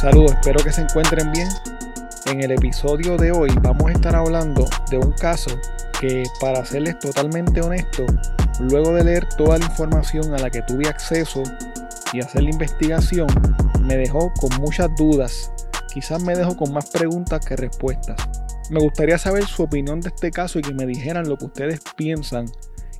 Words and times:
Saludos, 0.00 0.32
espero 0.32 0.64
que 0.64 0.72
se 0.72 0.80
encuentren 0.80 1.30
bien. 1.30 1.48
En 2.24 2.42
el 2.42 2.52
episodio 2.52 3.18
de 3.18 3.32
hoy 3.32 3.50
vamos 3.60 3.90
a 3.90 3.92
estar 3.92 4.16
hablando 4.16 4.66
de 4.90 4.96
un 4.96 5.12
caso 5.12 5.50
que, 6.00 6.22
para 6.40 6.64
serles 6.64 6.98
totalmente 6.98 7.60
honesto, 7.60 8.06
luego 8.60 8.94
de 8.94 9.04
leer 9.04 9.28
toda 9.36 9.58
la 9.58 9.66
información 9.66 10.32
a 10.32 10.38
la 10.38 10.48
que 10.48 10.62
tuve 10.62 10.88
acceso 10.88 11.42
y 12.14 12.20
hacer 12.20 12.44
la 12.44 12.50
investigación, 12.50 13.26
me 13.82 13.98
dejó 13.98 14.32
con 14.40 14.58
muchas 14.62 14.88
dudas. 14.96 15.52
Quizás 15.92 16.22
me 16.22 16.34
dejó 16.34 16.56
con 16.56 16.72
más 16.72 16.88
preguntas 16.88 17.44
que 17.44 17.56
respuestas. 17.56 18.16
Me 18.70 18.80
gustaría 18.80 19.18
saber 19.18 19.44
su 19.44 19.64
opinión 19.64 20.00
de 20.00 20.08
este 20.08 20.30
caso 20.30 20.58
y 20.58 20.62
que 20.62 20.72
me 20.72 20.86
dijeran 20.86 21.28
lo 21.28 21.36
que 21.36 21.44
ustedes 21.44 21.82
piensan 21.94 22.46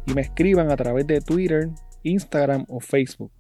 y 0.05 0.13
me 0.13 0.21
escriban 0.21 0.71
a 0.71 0.77
través 0.77 1.07
de 1.07 1.23
Twitter, 1.23 1.71
Instagram 2.03 2.67
o 2.69 2.79
Facebook. 2.79 3.33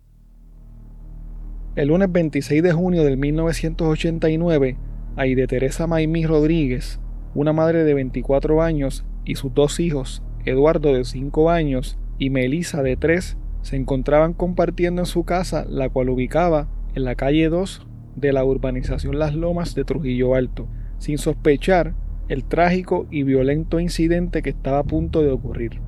El 1.76 1.86
lunes 1.86 2.10
26 2.10 2.64
de 2.64 2.72
junio 2.72 3.04
de 3.04 3.16
1989, 3.16 4.76
Aide 5.14 5.46
Teresa 5.46 5.86
Maimí 5.86 6.26
Rodríguez, 6.26 6.98
una 7.32 7.52
madre 7.52 7.84
de 7.84 7.94
24 7.94 8.60
años 8.60 9.04
y 9.24 9.36
sus 9.36 9.54
dos 9.54 9.78
hijos, 9.78 10.20
Eduardo 10.44 10.92
de 10.92 11.04
5 11.04 11.48
años 11.48 11.96
y 12.18 12.30
Melisa 12.30 12.82
de 12.82 12.96
3, 12.96 13.36
se 13.62 13.76
encontraban 13.76 14.32
compartiendo 14.32 15.02
en 15.02 15.06
su 15.06 15.22
casa, 15.22 15.64
la 15.68 15.88
cual 15.88 16.10
ubicaba 16.10 16.66
en 16.96 17.04
la 17.04 17.14
calle 17.14 17.48
2 17.48 17.86
de 18.16 18.32
la 18.32 18.44
urbanización 18.44 19.20
Las 19.20 19.36
Lomas 19.36 19.76
de 19.76 19.84
Trujillo 19.84 20.34
Alto, 20.34 20.66
sin 20.98 21.18
sospechar 21.18 21.94
el 22.28 22.42
trágico 22.42 23.06
y 23.12 23.22
violento 23.22 23.78
incidente 23.78 24.42
que 24.42 24.50
estaba 24.50 24.80
a 24.80 24.84
punto 24.84 25.22
de 25.22 25.30
ocurrir. 25.30 25.80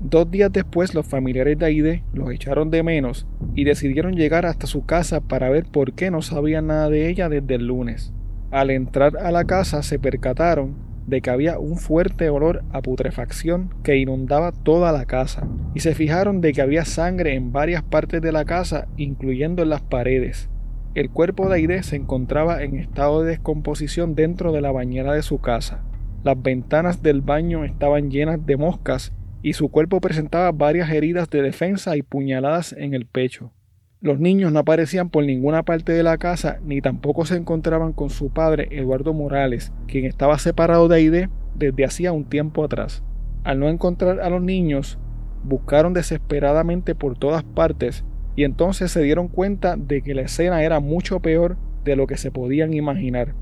Dos 0.00 0.30
días 0.30 0.52
después 0.52 0.94
los 0.94 1.06
familiares 1.06 1.58
de 1.58 1.66
Aide 1.66 2.04
los 2.12 2.30
echaron 2.30 2.70
de 2.70 2.82
menos 2.82 3.26
y 3.54 3.64
decidieron 3.64 4.14
llegar 4.14 4.44
hasta 4.44 4.66
su 4.66 4.84
casa 4.84 5.20
para 5.20 5.48
ver 5.48 5.64
por 5.64 5.94
qué 5.94 6.10
no 6.10 6.20
sabían 6.20 6.66
nada 6.66 6.90
de 6.90 7.08
ella 7.08 7.28
desde 7.28 7.54
el 7.54 7.66
lunes. 7.66 8.12
Al 8.50 8.70
entrar 8.70 9.16
a 9.16 9.32
la 9.32 9.44
casa 9.44 9.82
se 9.82 9.98
percataron 9.98 10.74
de 11.06 11.20
que 11.22 11.30
había 11.30 11.58
un 11.58 11.78
fuerte 11.78 12.28
olor 12.28 12.62
a 12.72 12.82
putrefacción 12.82 13.70
que 13.82 13.96
inundaba 13.96 14.52
toda 14.52 14.92
la 14.92 15.06
casa, 15.06 15.46
y 15.74 15.80
se 15.80 15.94
fijaron 15.94 16.40
de 16.40 16.52
que 16.52 16.62
había 16.62 16.84
sangre 16.84 17.34
en 17.34 17.52
varias 17.52 17.82
partes 17.82 18.20
de 18.20 18.32
la 18.32 18.44
casa, 18.44 18.88
incluyendo 18.96 19.62
en 19.62 19.70
las 19.70 19.82
paredes. 19.82 20.50
El 20.94 21.10
cuerpo 21.10 21.48
de 21.48 21.56
Aide 21.56 21.82
se 21.82 21.96
encontraba 21.96 22.62
en 22.62 22.76
estado 22.76 23.22
de 23.22 23.30
descomposición 23.30 24.14
dentro 24.14 24.52
de 24.52 24.60
la 24.60 24.72
bañera 24.72 25.12
de 25.12 25.22
su 25.22 25.38
casa. 25.40 25.82
Las 26.24 26.42
ventanas 26.42 27.02
del 27.02 27.20
baño 27.20 27.64
estaban 27.64 28.10
llenas 28.10 28.44
de 28.44 28.56
moscas 28.56 29.12
y 29.42 29.52
su 29.52 29.68
cuerpo 29.68 30.00
presentaba 30.00 30.52
varias 30.52 30.90
heridas 30.90 31.30
de 31.30 31.42
defensa 31.42 31.96
y 31.96 32.02
puñaladas 32.02 32.72
en 32.72 32.94
el 32.94 33.06
pecho. 33.06 33.52
Los 34.00 34.20
niños 34.20 34.52
no 34.52 34.58
aparecían 34.58 35.08
por 35.08 35.24
ninguna 35.24 35.62
parte 35.62 35.92
de 35.92 36.02
la 36.02 36.18
casa 36.18 36.58
ni 36.64 36.80
tampoco 36.80 37.24
se 37.24 37.36
encontraban 37.36 37.92
con 37.92 38.10
su 38.10 38.30
padre 38.30 38.68
Eduardo 38.70 39.14
Morales, 39.14 39.72
quien 39.86 40.04
estaba 40.04 40.38
separado 40.38 40.88
de 40.88 40.96
Aide 40.96 41.30
desde 41.54 41.84
hacía 41.84 42.12
un 42.12 42.24
tiempo 42.24 42.62
atrás. 42.64 43.02
Al 43.42 43.58
no 43.58 43.68
encontrar 43.68 44.20
a 44.20 44.28
los 44.28 44.42
niños, 44.42 44.98
buscaron 45.44 45.94
desesperadamente 45.94 46.94
por 46.94 47.18
todas 47.18 47.42
partes 47.42 48.04
y 48.34 48.44
entonces 48.44 48.90
se 48.90 49.02
dieron 49.02 49.28
cuenta 49.28 49.76
de 49.76 50.02
que 50.02 50.14
la 50.14 50.22
escena 50.22 50.62
era 50.62 50.80
mucho 50.80 51.20
peor 51.20 51.56
de 51.84 51.96
lo 51.96 52.06
que 52.06 52.16
se 52.16 52.30
podían 52.30 52.74
imaginar. 52.74 53.34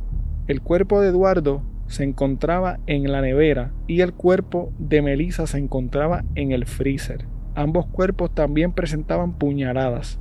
El 0.46 0.60
cuerpo 0.60 1.00
de 1.00 1.08
Eduardo 1.08 1.62
se 1.86 2.04
encontraba 2.04 2.78
en 2.86 3.10
la 3.10 3.20
nevera 3.20 3.72
y 3.86 4.00
el 4.00 4.12
cuerpo 4.12 4.72
de 4.78 5.02
Melissa 5.02 5.46
se 5.46 5.58
encontraba 5.58 6.24
en 6.34 6.52
el 6.52 6.66
freezer. 6.66 7.26
Ambos 7.54 7.86
cuerpos 7.86 8.34
también 8.34 8.72
presentaban 8.72 9.34
puñaladas. 9.34 10.18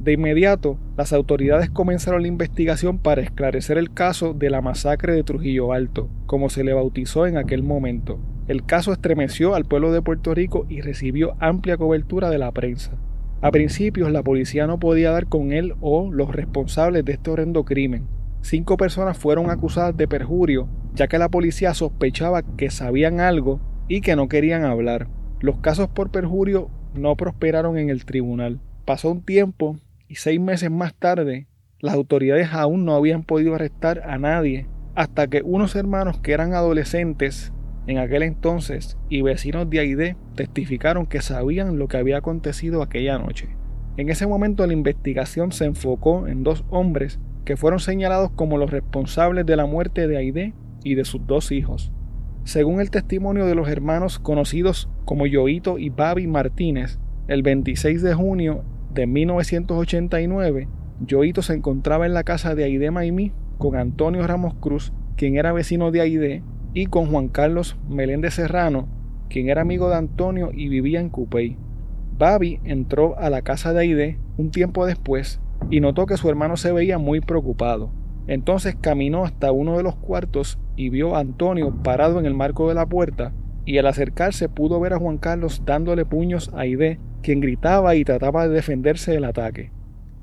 De 0.00 0.12
inmediato, 0.12 0.78
las 0.98 1.12
autoridades 1.12 1.70
comenzaron 1.70 2.22
la 2.22 2.28
investigación 2.28 2.98
para 2.98 3.22
esclarecer 3.22 3.78
el 3.78 3.92
caso 3.92 4.34
de 4.34 4.50
la 4.50 4.60
masacre 4.60 5.14
de 5.14 5.22
Trujillo 5.22 5.72
Alto, 5.72 6.10
como 6.26 6.50
se 6.50 6.64
le 6.64 6.74
bautizó 6.74 7.26
en 7.26 7.38
aquel 7.38 7.62
momento. 7.62 8.18
El 8.46 8.66
caso 8.66 8.92
estremeció 8.92 9.54
al 9.54 9.64
pueblo 9.64 9.92
de 9.92 10.02
Puerto 10.02 10.34
Rico 10.34 10.66
y 10.68 10.82
recibió 10.82 11.36
amplia 11.40 11.78
cobertura 11.78 12.28
de 12.28 12.38
la 12.38 12.52
prensa. 12.52 12.98
A 13.40 13.50
principios 13.50 14.10
la 14.10 14.22
policía 14.22 14.66
no 14.66 14.78
podía 14.78 15.10
dar 15.10 15.26
con 15.26 15.52
él 15.52 15.74
o 15.80 16.10
los 16.12 16.34
responsables 16.34 17.04
de 17.04 17.12
este 17.12 17.30
horrendo 17.30 17.64
crimen. 17.64 18.06
Cinco 18.42 18.76
personas 18.76 19.16
fueron 19.16 19.48
acusadas 19.48 19.96
de 19.96 20.06
perjurio 20.06 20.68
ya 20.94 21.08
que 21.08 21.18
la 21.18 21.28
policía 21.28 21.74
sospechaba 21.74 22.42
que 22.42 22.70
sabían 22.70 23.20
algo 23.20 23.60
y 23.88 24.00
que 24.00 24.16
no 24.16 24.28
querían 24.28 24.64
hablar. 24.64 25.08
Los 25.40 25.58
casos 25.58 25.88
por 25.88 26.10
perjurio 26.10 26.70
no 26.94 27.16
prosperaron 27.16 27.76
en 27.76 27.90
el 27.90 28.04
tribunal. 28.04 28.60
Pasó 28.84 29.10
un 29.10 29.22
tiempo 29.22 29.76
y 30.08 30.16
seis 30.16 30.40
meses 30.40 30.70
más 30.70 30.94
tarde 30.94 31.46
las 31.84 31.94
autoridades 31.94 32.48
aún 32.52 32.86
no 32.86 32.94
habían 32.94 33.24
podido 33.24 33.54
arrestar 33.54 34.02
a 34.06 34.16
nadie 34.16 34.66
hasta 34.94 35.26
que 35.26 35.42
unos 35.42 35.76
hermanos 35.76 36.18
que 36.20 36.32
eran 36.32 36.54
adolescentes 36.54 37.52
en 37.86 37.98
aquel 37.98 38.22
entonces 38.22 38.96
y 39.10 39.20
vecinos 39.20 39.68
de 39.68 39.80
Aide 39.80 40.16
testificaron 40.34 41.04
que 41.04 41.20
sabían 41.20 41.78
lo 41.78 41.86
que 41.88 41.98
había 41.98 42.16
acontecido 42.16 42.80
aquella 42.80 43.18
noche. 43.18 43.48
En 43.98 44.08
ese 44.08 44.26
momento 44.26 44.66
la 44.66 44.72
investigación 44.72 45.52
se 45.52 45.66
enfocó 45.66 46.26
en 46.26 46.42
dos 46.42 46.64
hombres 46.70 47.20
que 47.44 47.58
fueron 47.58 47.80
señalados 47.80 48.30
como 48.30 48.56
los 48.56 48.70
responsables 48.70 49.44
de 49.44 49.56
la 49.56 49.66
muerte 49.66 50.08
de 50.08 50.16
Aide 50.16 50.54
y 50.84 50.94
de 50.94 51.04
sus 51.04 51.26
dos 51.26 51.50
hijos. 51.50 51.92
Según 52.44 52.80
el 52.80 52.90
testimonio 52.90 53.46
de 53.46 53.54
los 53.54 53.68
hermanos 53.68 54.18
conocidos 54.18 54.88
como 55.04 55.26
Yoito 55.26 55.78
y 55.78 55.88
Babi 55.88 56.26
Martínez, 56.26 56.98
el 57.26 57.42
26 57.42 58.02
de 58.02 58.14
junio 58.14 58.64
de 58.92 59.06
1989, 59.06 60.68
Yoito 61.00 61.42
se 61.42 61.54
encontraba 61.54 62.06
en 62.06 62.14
la 62.14 62.22
casa 62.22 62.54
de 62.54 62.64
Aide 62.64 62.90
Maimí 62.90 63.32
con 63.58 63.76
Antonio 63.76 64.26
Ramos 64.26 64.54
Cruz, 64.54 64.92
quien 65.16 65.36
era 65.36 65.52
vecino 65.52 65.90
de 65.90 66.02
Aide, 66.02 66.42
y 66.74 66.86
con 66.86 67.06
Juan 67.06 67.28
Carlos 67.28 67.76
Meléndez 67.88 68.34
Serrano, 68.34 68.88
quien 69.30 69.48
era 69.48 69.62
amigo 69.62 69.88
de 69.88 69.96
Antonio 69.96 70.50
y 70.52 70.68
vivía 70.68 71.00
en 71.00 71.08
Cupey. 71.08 71.56
Babi 72.18 72.60
entró 72.64 73.18
a 73.18 73.30
la 73.30 73.42
casa 73.42 73.72
de 73.72 73.80
Aide 73.80 74.18
un 74.36 74.50
tiempo 74.50 74.86
después 74.86 75.40
y 75.70 75.80
notó 75.80 76.06
que 76.06 76.16
su 76.16 76.28
hermano 76.28 76.56
se 76.56 76.72
veía 76.72 76.98
muy 76.98 77.20
preocupado. 77.20 77.90
Entonces 78.26 78.76
caminó 78.80 79.24
hasta 79.24 79.52
uno 79.52 79.76
de 79.76 79.82
los 79.82 79.96
cuartos 79.96 80.58
y 80.76 80.88
vio 80.88 81.14
a 81.14 81.20
Antonio 81.20 81.82
parado 81.82 82.18
en 82.18 82.26
el 82.26 82.34
marco 82.34 82.68
de 82.68 82.74
la 82.74 82.86
puerta, 82.86 83.32
y 83.66 83.78
al 83.78 83.86
acercarse 83.86 84.48
pudo 84.48 84.80
ver 84.80 84.92
a 84.92 84.98
Juan 84.98 85.18
Carlos 85.18 85.62
dándole 85.64 86.04
puños 86.04 86.50
a 86.54 86.60
Aide, 86.60 87.00
quien 87.22 87.40
gritaba 87.40 87.94
y 87.94 88.04
trataba 88.04 88.46
de 88.46 88.54
defenderse 88.54 89.12
del 89.12 89.24
ataque. 89.24 89.72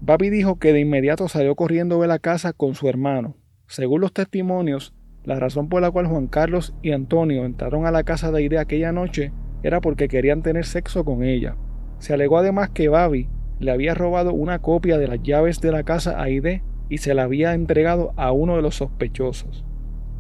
Babi 0.02 0.30
dijo 0.30 0.58
que 0.58 0.74
de 0.74 0.80
inmediato 0.80 1.28
salió 1.28 1.56
corriendo 1.56 2.02
de 2.02 2.08
la 2.08 2.20
casa 2.20 2.54
con 2.54 2.76
su 2.76 2.88
hermano. 2.88 3.36
Según 3.68 4.02
los 4.02 4.14
testimonios, 4.14 4.94
la 5.24 5.40
razón 5.40 5.70
por 5.70 5.82
la 5.82 5.92
cual 5.92 6.08
Juan 6.08 6.28
Carlos 6.28 6.74
y 6.82 6.92
Antonio 6.92 7.46
entraron 7.46 7.86
a 7.86 7.92
la 7.92 8.04
casa 8.04 8.32
de 8.32 8.40
Aide 8.40 8.58
aquella 8.58 8.92
noche 8.92 9.32
era 9.64 9.80
porque 9.80 10.08
querían 10.08 10.42
tener 10.42 10.66
sexo 10.66 11.06
con 11.06 11.24
ella. 11.24 11.56
Se 12.00 12.14
alegó 12.14 12.40
además 12.40 12.70
que 12.70 12.90
Babi 12.90 13.30
le 13.60 13.72
había 13.72 13.94
robado 13.94 14.34
una 14.34 14.60
copia 14.60 14.98
de 14.98 15.08
las 15.08 15.22
llaves 15.22 15.62
de 15.62 15.72
la 15.72 15.84
casa 15.84 16.20
a 16.20 16.24
Aide 16.24 16.64
y 16.92 16.98
se 16.98 17.14
la 17.14 17.24
había 17.24 17.54
entregado 17.54 18.12
a 18.18 18.34
uno 18.34 18.58
de 18.58 18.62
los 18.62 18.76
sospechosos. 18.76 19.64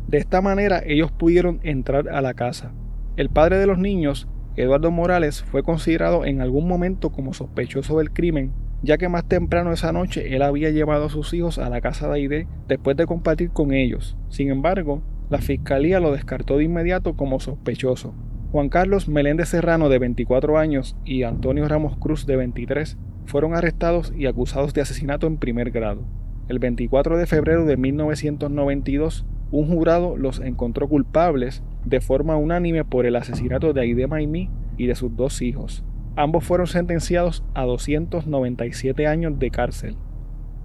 De 0.08 0.18
esta 0.18 0.42
manera 0.42 0.82
ellos 0.86 1.12
pudieron 1.12 1.60
entrar 1.64 2.08
a 2.08 2.22
la 2.22 2.34
casa. 2.34 2.72
El 3.18 3.30
padre 3.30 3.58
de 3.58 3.68
los 3.68 3.78
niños, 3.78 4.30
Eduardo 4.56 4.90
Morales, 4.90 5.44
fue 5.44 5.64
considerado 5.64 6.24
en 6.24 6.40
algún 6.40 6.70
momento 6.70 7.12
como 7.12 7.34
sospechoso 7.34 7.98
del 7.98 8.12
crimen, 8.14 8.54
ya 8.84 8.98
que 8.98 9.10
más 9.10 9.26
temprano 9.26 9.74
esa 9.74 9.92
noche 9.92 10.34
él 10.34 10.42
había 10.42 10.70
llevado 10.70 11.08
a 11.08 11.10
sus 11.10 11.34
hijos 11.34 11.60
a 11.60 11.70
la 11.70 11.82
casa 11.82 12.08
de 12.08 12.14
Aide 12.16 12.48
después 12.70 12.96
de 12.96 13.06
compartir 13.06 13.50
con 13.50 13.74
ellos. 13.74 14.16
Sin 14.30 14.50
embargo, 14.50 15.02
la 15.30 15.40
fiscalía 15.40 16.00
lo 16.00 16.14
descartó 16.14 16.58
de 16.58 16.64
inmediato 16.64 17.18
como 17.18 17.42
sospechoso. 17.42 18.14
Juan 18.54 18.70
Carlos 18.70 19.10
Meléndez 19.10 19.50
Serrano, 19.50 19.90
de 19.90 20.00
24 20.00 20.58
años, 20.58 20.96
y 21.04 21.24
Antonio 21.24 21.68
Ramos 21.68 21.98
Cruz, 21.98 22.26
de 22.26 22.38
23, 22.38 22.98
fueron 23.26 23.56
arrestados 23.56 24.14
y 24.18 24.26
acusados 24.26 24.74
de 24.74 24.80
asesinato 24.80 25.28
en 25.28 25.38
primer 25.38 25.72
grado. 25.72 26.06
El 26.52 26.60
24 26.60 27.18
de 27.18 27.28
febrero 27.28 27.64
de 27.64 27.78
1992, 27.78 29.26
un 29.52 29.68
jurado 29.70 30.18
los 30.18 30.42
encontró 30.42 30.90
culpables 30.90 31.64
de 31.86 32.02
forma 32.02 32.36
unánime 32.36 32.84
por 32.84 33.06
el 33.06 33.16
asesinato 33.16 33.72
de 33.72 33.80
Aide 33.80 34.06
Maimí 34.06 34.50
y 34.76 34.88
de 34.88 34.96
sus 34.96 35.16
dos 35.16 35.42
hijos. 35.42 35.86
Ambos 36.18 36.44
fueron 36.44 36.68
sentenciados 36.68 37.46
a 37.54 37.64
297 37.64 39.08
años 39.08 39.40
de 39.40 39.50
cárcel. 39.50 39.96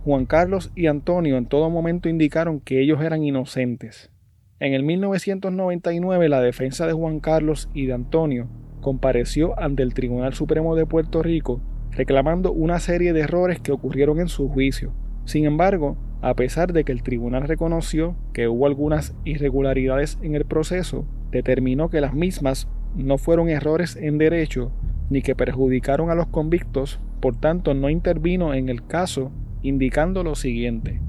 Juan 0.04 0.26
Carlos 0.26 0.72
y 0.74 0.88
Antonio 0.88 1.36
en 1.36 1.46
todo 1.46 1.70
momento 1.70 2.08
indicaron 2.08 2.58
que 2.58 2.80
ellos 2.82 3.00
eran 3.00 3.22
inocentes. 3.22 4.10
En 4.58 4.74
el 4.74 4.82
1999 4.82 6.28
la 6.28 6.40
defensa 6.40 6.88
de 6.88 6.94
Juan 6.94 7.20
Carlos 7.20 7.70
y 7.74 7.86
de 7.86 7.92
Antonio 7.92 8.48
compareció 8.80 9.56
ante 9.56 9.84
el 9.84 9.94
Tribunal 9.94 10.34
Supremo 10.34 10.74
de 10.74 10.84
Puerto 10.84 11.22
Rico 11.22 11.62
reclamando 11.92 12.52
una 12.52 12.78
serie 12.78 13.12
de 13.12 13.20
errores 13.20 13.60
que 13.60 13.72
ocurrieron 13.72 14.20
en 14.20 14.28
su 14.28 14.48
juicio, 14.48 14.92
sin 15.26 15.44
embargo, 15.44 15.99
a 16.23 16.34
pesar 16.34 16.73
de 16.73 16.84
que 16.84 16.93
el 16.93 17.02
tribunal 17.02 17.46
reconoció 17.46 18.17
que 18.32 18.49
hubo 18.49 18.67
algunas 18.67 19.14
irregularidades 19.25 20.19
en 20.23 20.34
el 20.34 20.44
proceso, 20.44 21.05
determinó 21.31 21.90
que 21.90 22.00
las 22.00 22.14
mismas 22.14 22.69
no 22.94 23.19
fueron 23.19 23.49
errores 23.49 23.96
en 23.96 24.19
derecho 24.19 24.73
ni 25.11 25.23
que 25.23 25.37
perjudicaron 25.37 26.11
a 26.11 26.14
los 26.14 26.28
convictos, 26.28 27.00
por 27.20 27.37
tanto 27.37 27.75
no 27.75 27.90
intervino 27.90 28.55
en 28.55 28.69
el 28.69 28.87
caso 28.87 29.32
indicando 29.62 30.23
lo 30.23 30.34
siguiente. 30.34 31.00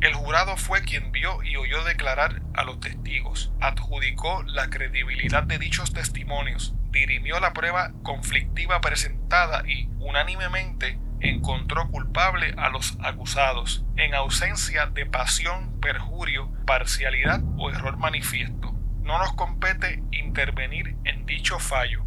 El 0.00 0.14
jurado 0.14 0.56
fue 0.56 0.82
quien 0.82 1.10
vio 1.10 1.42
y 1.42 1.56
oyó 1.56 1.82
declarar 1.84 2.42
a 2.54 2.64
los 2.64 2.78
testigos, 2.80 3.52
adjudicó 3.60 4.42
la 4.44 4.68
credibilidad 4.68 5.42
de 5.42 5.58
dichos 5.58 5.92
testimonios, 5.92 6.74
dirimió 6.90 7.40
la 7.40 7.52
prueba 7.52 7.92
conflictiva 8.02 8.80
presentada 8.80 9.62
y, 9.68 9.88
unánimemente, 9.98 10.98
encontró 11.20 11.88
culpable 11.90 12.54
a 12.56 12.70
los 12.70 12.98
acusados, 13.02 13.84
en 13.96 14.14
ausencia 14.14 14.86
de 14.86 15.06
pasión, 15.06 15.78
perjurio, 15.80 16.50
parcialidad 16.66 17.42
o 17.58 17.70
error 17.70 17.96
manifiesto. 17.96 18.74
No 19.02 19.18
nos 19.18 19.32
compete 19.34 20.02
intervenir 20.12 20.96
en 21.04 21.26
dicho 21.26 21.58
fallo. 21.58 22.04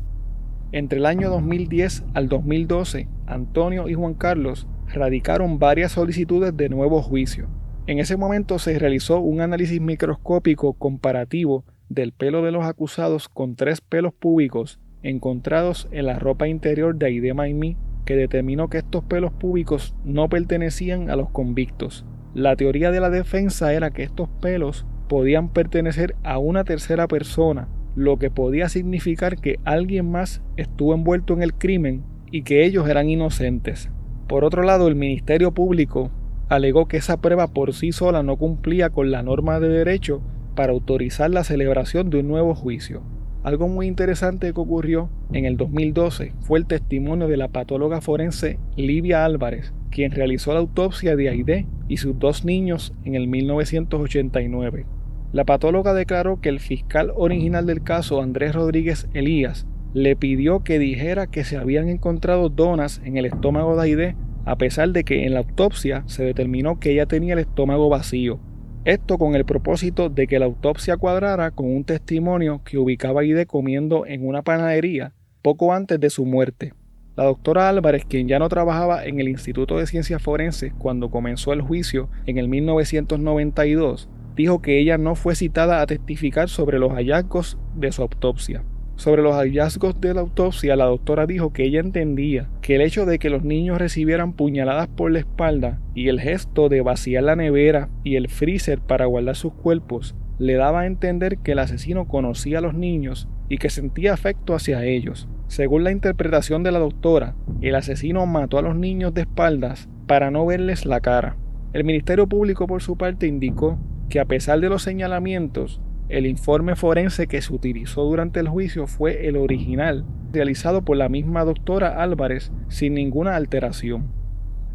Entre 0.72 1.00
el 1.00 1.06
año 1.06 1.30
2010 1.30 2.04
al 2.14 2.30
2012, 2.30 3.08
Antonio 3.26 3.90
y 3.90 3.94
Juan 3.94 4.14
Carlos 4.14 4.68
radicaron 4.88 5.60
varias 5.60 5.94
solicitudes 5.94 6.56
de 6.56 6.70
nuevo 6.70 7.02
juicio. 7.02 7.50
En 7.88 8.00
ese 8.00 8.18
momento 8.18 8.60
se 8.60 8.78
realizó 8.78 9.20
un 9.20 9.42
análisis 9.42 9.82
microscópico 9.82 10.74
comparativo 10.74 11.66
del 11.90 12.12
pelo 12.12 12.44
de 12.44 12.52
los 12.52 12.66
acusados 12.66 13.30
con 13.30 13.56
tres 13.56 13.82
pelos 13.82 14.14
púbicos 14.14 14.80
encontrados 15.02 15.88
en 15.92 16.06
la 16.06 16.20
ropa 16.20 16.48
interior 16.48 16.96
de 16.96 17.08
Aide 17.08 17.34
Maimí 17.34 17.78
que 18.10 18.16
determinó 18.16 18.72
que 18.72 18.80
estos 18.80 19.04
pelos 19.04 19.32
púbicos 19.32 19.94
no 20.04 20.30
pertenecían 20.30 21.12
a 21.12 21.16
los 21.16 21.30
convictos. 21.30 22.08
La 22.34 22.56
teoría 22.56 22.90
de 22.90 23.00
la 23.00 23.12
defensa 23.12 23.72
era 23.72 23.92
que 23.92 24.02
estos 24.02 24.28
pelos 24.42 24.88
podían 25.08 25.50
pertenecer 25.50 26.16
a 26.24 26.40
una 26.40 26.64
tercera 26.64 27.08
persona, 27.08 27.70
lo 27.96 28.18
que 28.18 28.32
podía 28.32 28.68
significar 28.68 29.36
que 29.36 29.60
alguien 29.64 30.10
más 30.10 30.42
estuvo 30.58 30.96
envuelto 30.96 31.36
en 31.36 31.44
el 31.44 31.54
crimen 31.54 32.04
y 32.32 32.42
que 32.42 32.66
ellos 32.66 32.90
eran 32.90 33.12
inocentes. 33.12 33.92
Por 34.28 34.44
otro 34.44 34.64
lado, 34.64 34.88
el 34.88 34.96
Ministerio 34.96 35.52
Público 35.52 36.10
alegó 36.48 36.88
que 36.88 36.98
esa 36.98 37.22
prueba 37.22 37.46
por 37.50 37.76
sí 37.76 37.92
sola 37.92 38.24
no 38.24 38.38
cumplía 38.38 38.90
con 38.90 39.12
la 39.12 39.22
norma 39.22 39.60
de 39.60 39.70
derecho 39.70 40.24
para 40.56 40.74
autorizar 40.74 41.30
la 41.30 41.44
celebración 41.44 42.10
de 42.10 42.22
un 42.22 42.28
nuevo 42.28 42.56
juicio. 42.56 43.04
Algo 43.50 43.68
muy 43.68 43.88
interesante 43.88 44.54
que 44.54 44.62
ocurrió 44.62 45.10
en 45.34 45.46
el 45.46 45.58
2012 45.58 46.34
fue 46.42 46.60
el 46.60 46.68
testimonio 46.68 47.28
de 47.28 47.36
la 47.36 47.48
patóloga 47.48 48.00
forense 48.00 48.60
Livia 48.78 49.26
Álvarez, 49.26 49.74
quien 49.90 50.12
realizó 50.12 50.54
la 50.54 50.60
autopsia 50.60 51.16
de 51.16 51.30
Aide 51.30 51.66
y 51.88 51.98
sus 51.98 52.20
dos 52.20 52.46
niños 52.46 52.94
en 53.06 53.16
el 53.16 53.28
1989. 53.28 54.86
La 55.34 55.46
patóloga 55.46 55.96
declaró 55.96 56.40
que 56.40 56.50
el 56.50 56.60
fiscal 56.60 57.12
original 57.16 57.66
del 57.66 57.82
caso, 57.82 58.22
Andrés 58.22 58.54
Rodríguez 58.54 59.08
Elías, 59.16 59.66
le 59.96 60.16
pidió 60.16 60.64
que 60.64 60.78
dijera 60.78 61.26
que 61.26 61.44
se 61.44 61.58
habían 61.58 61.90
encontrado 61.90 62.50
donas 62.50 63.02
en 63.04 63.18
el 63.18 63.26
estómago 63.26 63.76
de 63.76 63.82
Aide, 63.82 64.16
a 64.46 64.58
pesar 64.60 64.90
de 64.92 65.04
que 65.04 65.26
en 65.26 65.34
la 65.34 65.40
autopsia 65.40 66.04
se 66.06 66.24
determinó 66.24 66.80
que 66.80 66.92
ella 66.92 67.08
tenía 67.08 67.34
el 67.34 67.40
estómago 67.40 67.90
vacío. 67.90 68.40
Esto 68.86 69.18
con 69.18 69.36
el 69.36 69.44
propósito 69.44 70.08
de 70.08 70.26
que 70.26 70.40
la 70.40 70.46
autopsia 70.46 70.96
cuadrara 70.96 71.52
con 71.52 71.66
un 71.68 71.84
testimonio 71.84 72.62
que 72.64 72.78
ubicaba 72.78 73.22
a 73.22 73.24
Ide 73.26 73.46
comiendo 73.46 74.06
en 74.06 74.26
una 74.26 74.42
panadería 74.42 75.12
poco 75.42 75.74
antes 75.74 76.00
de 76.00 76.10
su 76.10 76.26
muerte. 76.26 76.74
La 77.18 77.26
doctora 77.26 77.68
Álvarez, 77.68 78.06
quien 78.06 78.30
ya 78.30 78.40
no 78.40 78.48
trabajaba 78.48 79.04
en 79.04 79.20
el 79.20 79.28
Instituto 79.28 79.78
de 79.78 79.86
Ciencias 79.86 80.24
Forenses 80.24 80.72
cuando 80.78 81.12
comenzó 81.12 81.52
el 81.52 81.62
juicio 81.62 82.10
en 82.26 82.38
el 82.38 82.48
1992, 82.48 84.08
dijo 84.38 84.62
que 84.62 84.80
ella 84.80 84.98
no 84.98 85.16
fue 85.16 85.36
citada 85.36 85.82
a 85.82 85.86
testificar 85.86 86.48
sobre 86.48 86.80
los 86.80 86.94
hallazgos 86.94 87.58
de 87.76 87.92
su 87.92 88.02
autopsia. 88.02 88.64
Sobre 89.00 89.22
los 89.22 89.36
hallazgos 89.36 90.02
de 90.02 90.14
la 90.14 90.20
autopsia, 90.20 90.76
la 90.76 90.84
doctora 90.84 91.26
dijo 91.26 91.54
que 91.54 91.64
ella 91.64 91.80
entendía 91.80 92.50
que 92.62 92.76
el 92.76 92.82
hecho 92.82 93.06
de 93.06 93.18
que 93.18 93.30
los 93.30 93.46
niños 93.46 93.78
recibieran 93.78 94.34
puñaladas 94.34 94.90
por 94.90 95.10
la 95.10 95.20
espalda 95.20 95.80
y 95.96 96.10
el 96.10 96.20
gesto 96.20 96.68
de 96.68 96.82
vaciar 96.82 97.24
la 97.24 97.38
nevera 97.38 97.88
y 98.04 98.18
el 98.18 98.28
freezer 98.28 98.82
para 98.82 99.06
guardar 99.06 99.38
sus 99.38 99.54
cuerpos 99.54 100.16
le 100.38 100.56
daba 100.56 100.82
a 100.82 100.86
entender 100.86 101.38
que 101.38 101.54
el 101.54 101.60
asesino 101.60 102.10
conocía 102.10 102.58
a 102.58 102.62
los 102.62 102.74
niños 102.74 103.30
y 103.48 103.58
que 103.58 103.70
sentía 103.70 104.12
afecto 104.12 104.54
hacia 104.54 104.84
ellos. 104.84 105.30
Según 105.48 105.86
la 105.86 105.94
interpretación 105.94 106.64
de 106.64 106.74
la 106.74 106.80
doctora, 106.80 107.36
el 107.62 107.76
asesino 107.76 108.26
mató 108.26 108.58
a 108.58 108.64
los 108.64 108.76
niños 108.76 109.14
de 109.14 109.22
espaldas 109.22 109.88
para 110.08 110.30
no 110.30 110.46
verles 110.46 110.86
la 110.86 111.00
cara. 111.00 111.38
El 111.72 111.86
Ministerio 111.86 112.28
Público 112.28 112.68
por 112.68 112.82
su 112.82 112.98
parte 112.98 113.28
indicó 113.28 113.80
que 114.10 114.20
a 114.20 114.26
pesar 114.26 114.60
de 114.60 114.68
los 114.68 114.84
señalamientos, 114.84 115.80
el 116.10 116.26
informe 116.26 116.76
forense 116.76 117.28
que 117.28 117.40
se 117.42 117.54
utilizó 117.54 118.04
durante 118.04 118.40
el 118.40 118.50
juicio 118.50 118.88
fue 118.88 119.28
el 119.28 119.38
original, 119.38 120.06
realizado 120.34 120.84
por 120.84 120.98
la 120.98 121.08
misma 121.08 121.46
doctora 121.46 122.02
Álvarez 122.02 122.52
sin 122.68 122.96
ninguna 122.96 123.36
alteración. 123.36 124.12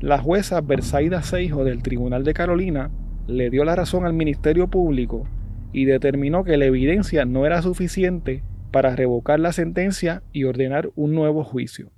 La 0.01 0.19
jueza 0.19 0.61
Bersaida 0.61 1.23
Seijo 1.23 1.65
del 1.65 1.83
Tribunal 1.83 2.23
de 2.23 2.35
Carolina 2.35 2.91
le 3.27 3.51
dio 3.51 3.65
la 3.65 3.75
razón 3.75 4.07
al 4.07 4.13
Ministerio 4.13 4.69
Público 4.69 5.27
y 5.73 5.87
determinó 5.87 6.45
que 6.45 6.57
la 6.57 6.67
evidencia 6.67 7.25
no 7.25 7.47
era 7.47 7.63
suficiente 7.63 8.45
para 8.71 8.95
revocar 8.95 9.41
la 9.41 9.53
sentencia 9.53 10.23
y 10.33 10.45
ordenar 10.45 10.91
un 10.95 11.15
nuevo 11.15 11.43
juicio. 11.43 11.91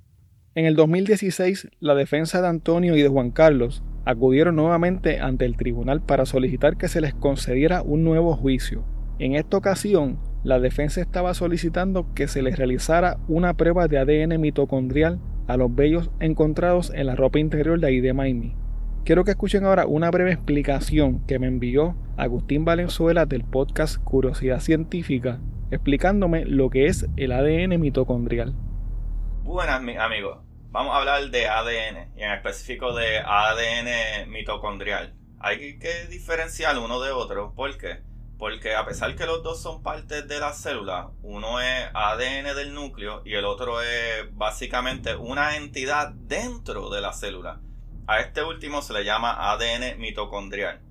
En 0.55 0.65
el 0.65 0.75
2016, 0.75 1.69
la 1.79 1.93
defensa 1.93 2.41
de 2.41 2.47
Antonio 2.47 2.95
y 2.95 3.03
de 3.03 3.09
Juan 3.09 3.29
Carlos 3.29 3.83
acudieron 4.05 4.55
nuevamente 4.55 5.19
ante 5.19 5.45
el 5.45 5.57
tribunal 5.57 6.01
para 6.01 6.25
solicitar 6.25 6.77
que 6.77 6.87
se 6.87 7.01
les 7.01 7.13
concediera 7.13 7.83
un 7.83 8.03
nuevo 8.03 8.35
juicio, 8.35 8.83
en 9.19 9.35
esta 9.35 9.57
ocasión, 9.57 10.19
la 10.43 10.59
defensa 10.59 11.01
estaba 11.01 11.33
solicitando 11.33 12.13
que 12.13 12.27
se 12.27 12.43
les 12.43 12.57
realizara 12.57 13.17
una 13.27 13.55
prueba 13.55 13.87
de 13.87 13.97
ADN 13.97 14.39
mitocondrial 14.39 15.19
a 15.47 15.57
los 15.57 15.73
vellos 15.73 16.11
encontrados 16.19 16.91
en 16.93 17.07
la 17.07 17.15
ropa 17.15 17.39
interior 17.39 17.79
de 17.79 17.87
Aide 17.87 18.13
Maimi. 18.13 18.55
Quiero 19.05 19.23
que 19.23 19.31
escuchen 19.31 19.65
ahora 19.65 19.87
una 19.87 20.11
breve 20.11 20.33
explicación 20.33 21.25
que 21.25 21.39
me 21.39 21.47
envió 21.47 21.95
Agustín 22.17 22.63
Valenzuela 22.63 23.25
del 23.25 23.43
podcast 23.43 23.97
Curiosidad 24.03 24.59
Científica, 24.59 25.39
explicándome 25.71 26.45
lo 26.45 26.69
que 26.69 26.85
es 26.85 27.07
el 27.15 27.31
ADN 27.31 27.79
mitocondrial. 27.79 28.53
Buenas 29.43 29.81
amigos, 29.99 30.39
vamos 30.69 30.93
a 30.93 30.99
hablar 30.99 31.31
de 31.31 31.47
ADN 31.47 32.17
y 32.17 32.21
en 32.21 32.31
específico 32.33 32.93
de 32.93 33.19
ADN 33.25 34.29
mitocondrial. 34.29 35.15
Hay 35.39 35.79
que 35.79 36.05
diferenciar 36.09 36.77
uno 36.77 37.01
de 37.01 37.11
otro, 37.11 37.53
¿por 37.55 37.77
qué? 37.77 38.06
Porque 38.37 38.75
a 38.75 38.85
pesar 38.85 39.15
que 39.15 39.25
los 39.25 39.41
dos 39.41 39.61
son 39.61 39.81
partes 39.81 40.27
de 40.27 40.39
la 40.39 40.53
célula, 40.53 41.09
uno 41.23 41.59
es 41.59 41.89
ADN 41.93 42.55
del 42.55 42.73
núcleo 42.73 43.23
y 43.25 43.33
el 43.33 43.45
otro 43.45 43.81
es 43.81 44.27
básicamente 44.33 45.15
una 45.15 45.55
entidad 45.57 46.09
dentro 46.09 46.89
de 46.89 47.01
la 47.01 47.13
célula. 47.13 47.59
A 48.05 48.19
este 48.19 48.43
último 48.43 48.81
se 48.81 48.93
le 48.93 49.03
llama 49.03 49.51
ADN 49.51 49.99
mitocondrial. 49.99 50.81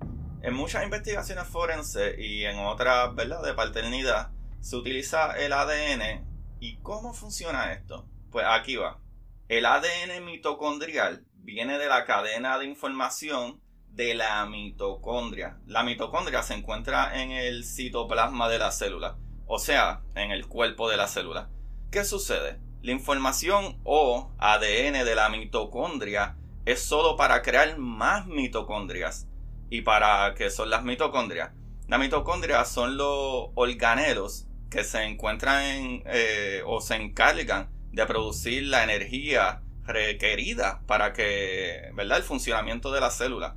En 0.41 0.53
muchas 0.53 0.83
investigaciones 0.83 1.47
forenses 1.47 2.15
y 2.19 2.43
en 2.43 2.59
otras, 2.59 3.15
¿verdad?, 3.15 3.41
de 3.41 3.53
paternidad, 3.53 4.31
se 4.59 4.75
utiliza 4.75 5.37
el 5.37 5.53
ADN. 5.53 6.25
¿Y 6.59 6.77
cómo 6.77 7.13
funciona 7.13 7.71
esto? 7.71 8.07
Pues 8.29 8.45
aquí 8.47 8.75
va. 8.75 8.99
El 9.47 9.65
ADN 9.65 10.25
mitocondrial 10.25 11.25
viene 11.35 11.77
de 11.79 11.87
la 11.87 12.05
cadena 12.05 12.59
de 12.59 12.65
información 12.65 13.61
de 13.97 14.13
la 14.13 14.45
mitocondria. 14.45 15.57
La 15.65 15.83
mitocondria 15.83 16.43
se 16.43 16.53
encuentra 16.53 17.19
en 17.21 17.31
el 17.31 17.65
citoplasma 17.65 18.47
de 18.47 18.59
la 18.59 18.71
célula, 18.71 19.17
o 19.47 19.57
sea, 19.57 20.03
en 20.13 20.29
el 20.29 20.47
cuerpo 20.47 20.87
de 20.87 20.97
la 20.97 21.07
célula. 21.07 21.49
¿Qué 21.91 22.05
sucede? 22.05 22.59
La 22.83 22.91
información 22.91 23.81
o 23.83 24.31
ADN 24.37 25.03
de 25.03 25.15
la 25.15 25.29
mitocondria 25.29 26.37
es 26.65 26.79
solo 26.83 27.17
para 27.17 27.41
crear 27.41 27.79
más 27.79 28.27
mitocondrias. 28.27 29.27
¿Y 29.71 29.81
para 29.81 30.35
qué 30.35 30.51
son 30.51 30.69
las 30.69 30.83
mitocondrias? 30.83 31.51
Las 31.87 31.99
mitocondrias 31.99 32.71
son 32.71 32.97
los 32.97 33.49
organelos 33.55 34.45
que 34.69 34.83
se 34.83 35.03
encuentran 35.05 35.63
en, 35.63 36.03
eh, 36.05 36.61
o 36.67 36.81
se 36.81 36.95
encargan 36.95 37.71
de 37.91 38.05
producir 38.05 38.67
la 38.67 38.83
energía 38.83 39.63
requerida 39.85 40.83
para 40.85 41.13
que, 41.13 41.89
¿verdad? 41.95 42.17
El 42.17 42.23
funcionamiento 42.23 42.91
de 42.91 43.01
la 43.01 43.09
célula. 43.09 43.55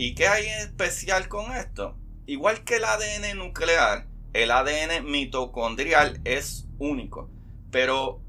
¿Y 0.00 0.14
qué 0.14 0.28
hay 0.28 0.46
especial 0.46 1.26
con 1.26 1.50
esto? 1.50 1.96
Igual 2.24 2.62
que 2.62 2.76
el 2.76 2.84
ADN 2.84 3.36
nuclear, 3.36 4.06
el 4.32 4.52
ADN 4.52 5.04
mitocondrial 5.04 6.20
es 6.24 6.68
único. 6.78 7.28
Pero 7.72 8.22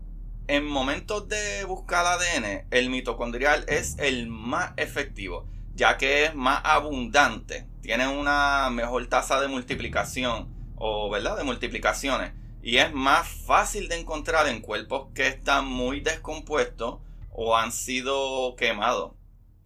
en 0.47 0.65
momentos 0.65 1.29
de 1.29 1.63
buscar 1.65 2.07
ADN, 2.07 2.65
el 2.71 2.89
mitocondrial 2.89 3.65
es 3.67 3.99
el 3.99 4.25
más 4.25 4.73
efectivo, 4.77 5.47
ya 5.75 5.99
que 5.99 6.25
es 6.25 6.33
más 6.33 6.59
abundante, 6.63 7.67
tiene 7.83 8.07
una 8.07 8.71
mejor 8.71 9.05
tasa 9.05 9.39
de 9.39 9.47
multiplicación 9.47 10.51
o, 10.75 11.11
¿verdad?, 11.11 11.37
de 11.37 11.43
multiplicaciones. 11.43 12.33
Y 12.63 12.77
es 12.77 12.91
más 12.91 13.27
fácil 13.27 13.89
de 13.89 13.99
encontrar 13.99 14.47
en 14.47 14.61
cuerpos 14.61 15.09
que 15.13 15.27
están 15.27 15.67
muy 15.67 15.99
descompuestos 15.99 16.97
o 17.29 17.55
han 17.55 17.71
sido 17.71 18.55
quemados. 18.55 19.13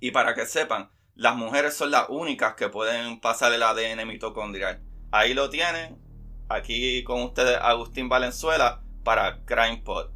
Y 0.02 0.12
para 0.12 0.36
que 0.36 0.46
sepan, 0.46 0.90
las 1.16 1.36
mujeres 1.36 1.76
son 1.76 1.92
las 1.92 2.10
únicas 2.10 2.56
que 2.56 2.70
pueden 2.70 3.20
pasar 3.20 3.54
el 3.54 3.62
ADN 3.62 4.08
mitocondrial. 4.08 4.82
Ahí 5.12 5.34
lo 5.34 5.50
tienen. 5.50 5.98
Aquí 6.50 7.04
con 7.04 7.22
ustedes 7.22 7.58
Agustín 7.62 8.10
Valenzuela 8.10 8.82
para 9.04 9.44
CrimePod. 9.46 10.10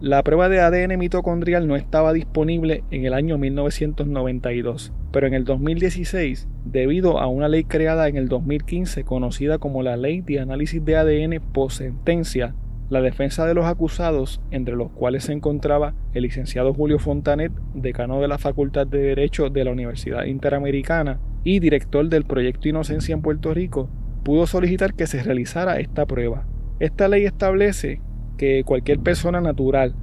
La 0.00 0.22
prueba 0.22 0.48
de 0.48 0.60
ADN 0.60 0.98
mitocondrial 0.98 1.66
no 1.66 1.74
estaba 1.74 2.12
disponible 2.12 2.84
en 2.90 3.06
el 3.06 3.14
año 3.14 3.38
1992, 3.38 4.92
pero 5.10 5.26
en 5.26 5.32
el 5.32 5.44
2016, 5.44 6.48
debido 6.64 7.18
a 7.18 7.28
una 7.28 7.48
ley 7.48 7.64
creada 7.64 8.06
en 8.08 8.16
el 8.16 8.28
2015 8.28 9.04
conocida 9.04 9.58
como 9.58 9.82
la 9.82 9.96
Ley 9.96 10.20
de 10.20 10.40
Análisis 10.40 10.84
de 10.84 10.96
ADN 10.96 11.40
post 11.52 11.78
sentencia, 11.78 12.54
la 12.88 13.00
defensa 13.00 13.46
de 13.46 13.54
los 13.54 13.66
acusados, 13.66 14.40
entre 14.50 14.76
los 14.76 14.90
cuales 14.92 15.24
se 15.24 15.32
encontraba 15.32 15.94
el 16.14 16.22
licenciado 16.22 16.72
Julio 16.72 16.98
Fontanet, 16.98 17.52
decano 17.74 18.20
de 18.20 18.28
la 18.28 18.38
Facultad 18.38 18.86
de 18.86 18.98
Derecho 18.98 19.50
de 19.50 19.64
la 19.64 19.72
Universidad 19.72 20.24
Interamericana 20.24 21.20
y 21.42 21.58
director 21.58 22.08
del 22.08 22.24
Proyecto 22.24 22.68
Inocencia 22.68 23.12
en 23.12 23.22
Puerto 23.22 23.52
Rico, 23.54 23.88
pudo 24.24 24.46
solicitar 24.46 24.94
que 24.94 25.06
se 25.06 25.22
realizara 25.22 25.78
esta 25.78 26.06
prueba. 26.06 26.46
Esta 26.80 27.08
ley 27.08 27.24
establece 27.24 28.00
que 28.36 28.64
cualquier 28.64 28.98
persona 28.98 29.40
natural 29.40 29.94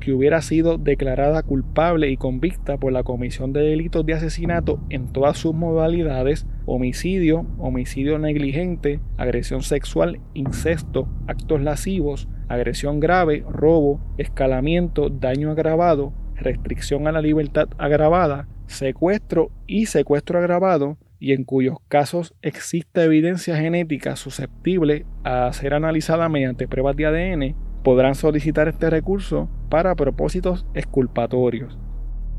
que 0.00 0.12
hubiera 0.12 0.42
sido 0.42 0.78
declarada 0.78 1.42
culpable 1.42 2.10
y 2.10 2.16
convicta 2.16 2.78
por 2.78 2.92
la 2.92 3.02
comisión 3.02 3.52
de 3.52 3.60
delitos 3.60 4.04
de 4.04 4.14
asesinato 4.14 4.80
en 4.88 5.12
todas 5.12 5.36
sus 5.36 5.54
modalidades, 5.54 6.46
homicidio, 6.66 7.46
homicidio 7.58 8.18
negligente, 8.18 9.00
agresión 9.18 9.62
sexual, 9.62 10.20
incesto, 10.34 11.08
actos 11.28 11.60
lascivos, 11.60 12.28
agresión 12.48 12.98
grave, 12.98 13.44
robo, 13.48 14.00
escalamiento, 14.18 15.10
daño 15.10 15.50
agravado, 15.50 16.12
restricción 16.34 17.06
a 17.06 17.12
la 17.12 17.20
libertad 17.20 17.68
agravada, 17.78 18.48
secuestro 18.66 19.50
y 19.66 19.86
secuestro 19.86 20.38
agravado, 20.38 20.96
y 21.20 21.32
en 21.32 21.44
cuyos 21.44 21.76
casos 21.88 22.34
existe 22.40 23.04
evidencia 23.04 23.54
genética 23.56 24.16
susceptible 24.16 25.04
a 25.22 25.52
ser 25.52 25.74
analizada 25.74 26.30
mediante 26.30 26.66
pruebas 26.66 26.96
de 26.96 27.06
ADN, 27.06 27.56
podrán 27.84 28.14
solicitar 28.14 28.68
este 28.68 28.88
recurso 28.88 29.50
para 29.70 29.94
propósitos 29.94 30.66
exculpatorios. 30.74 31.78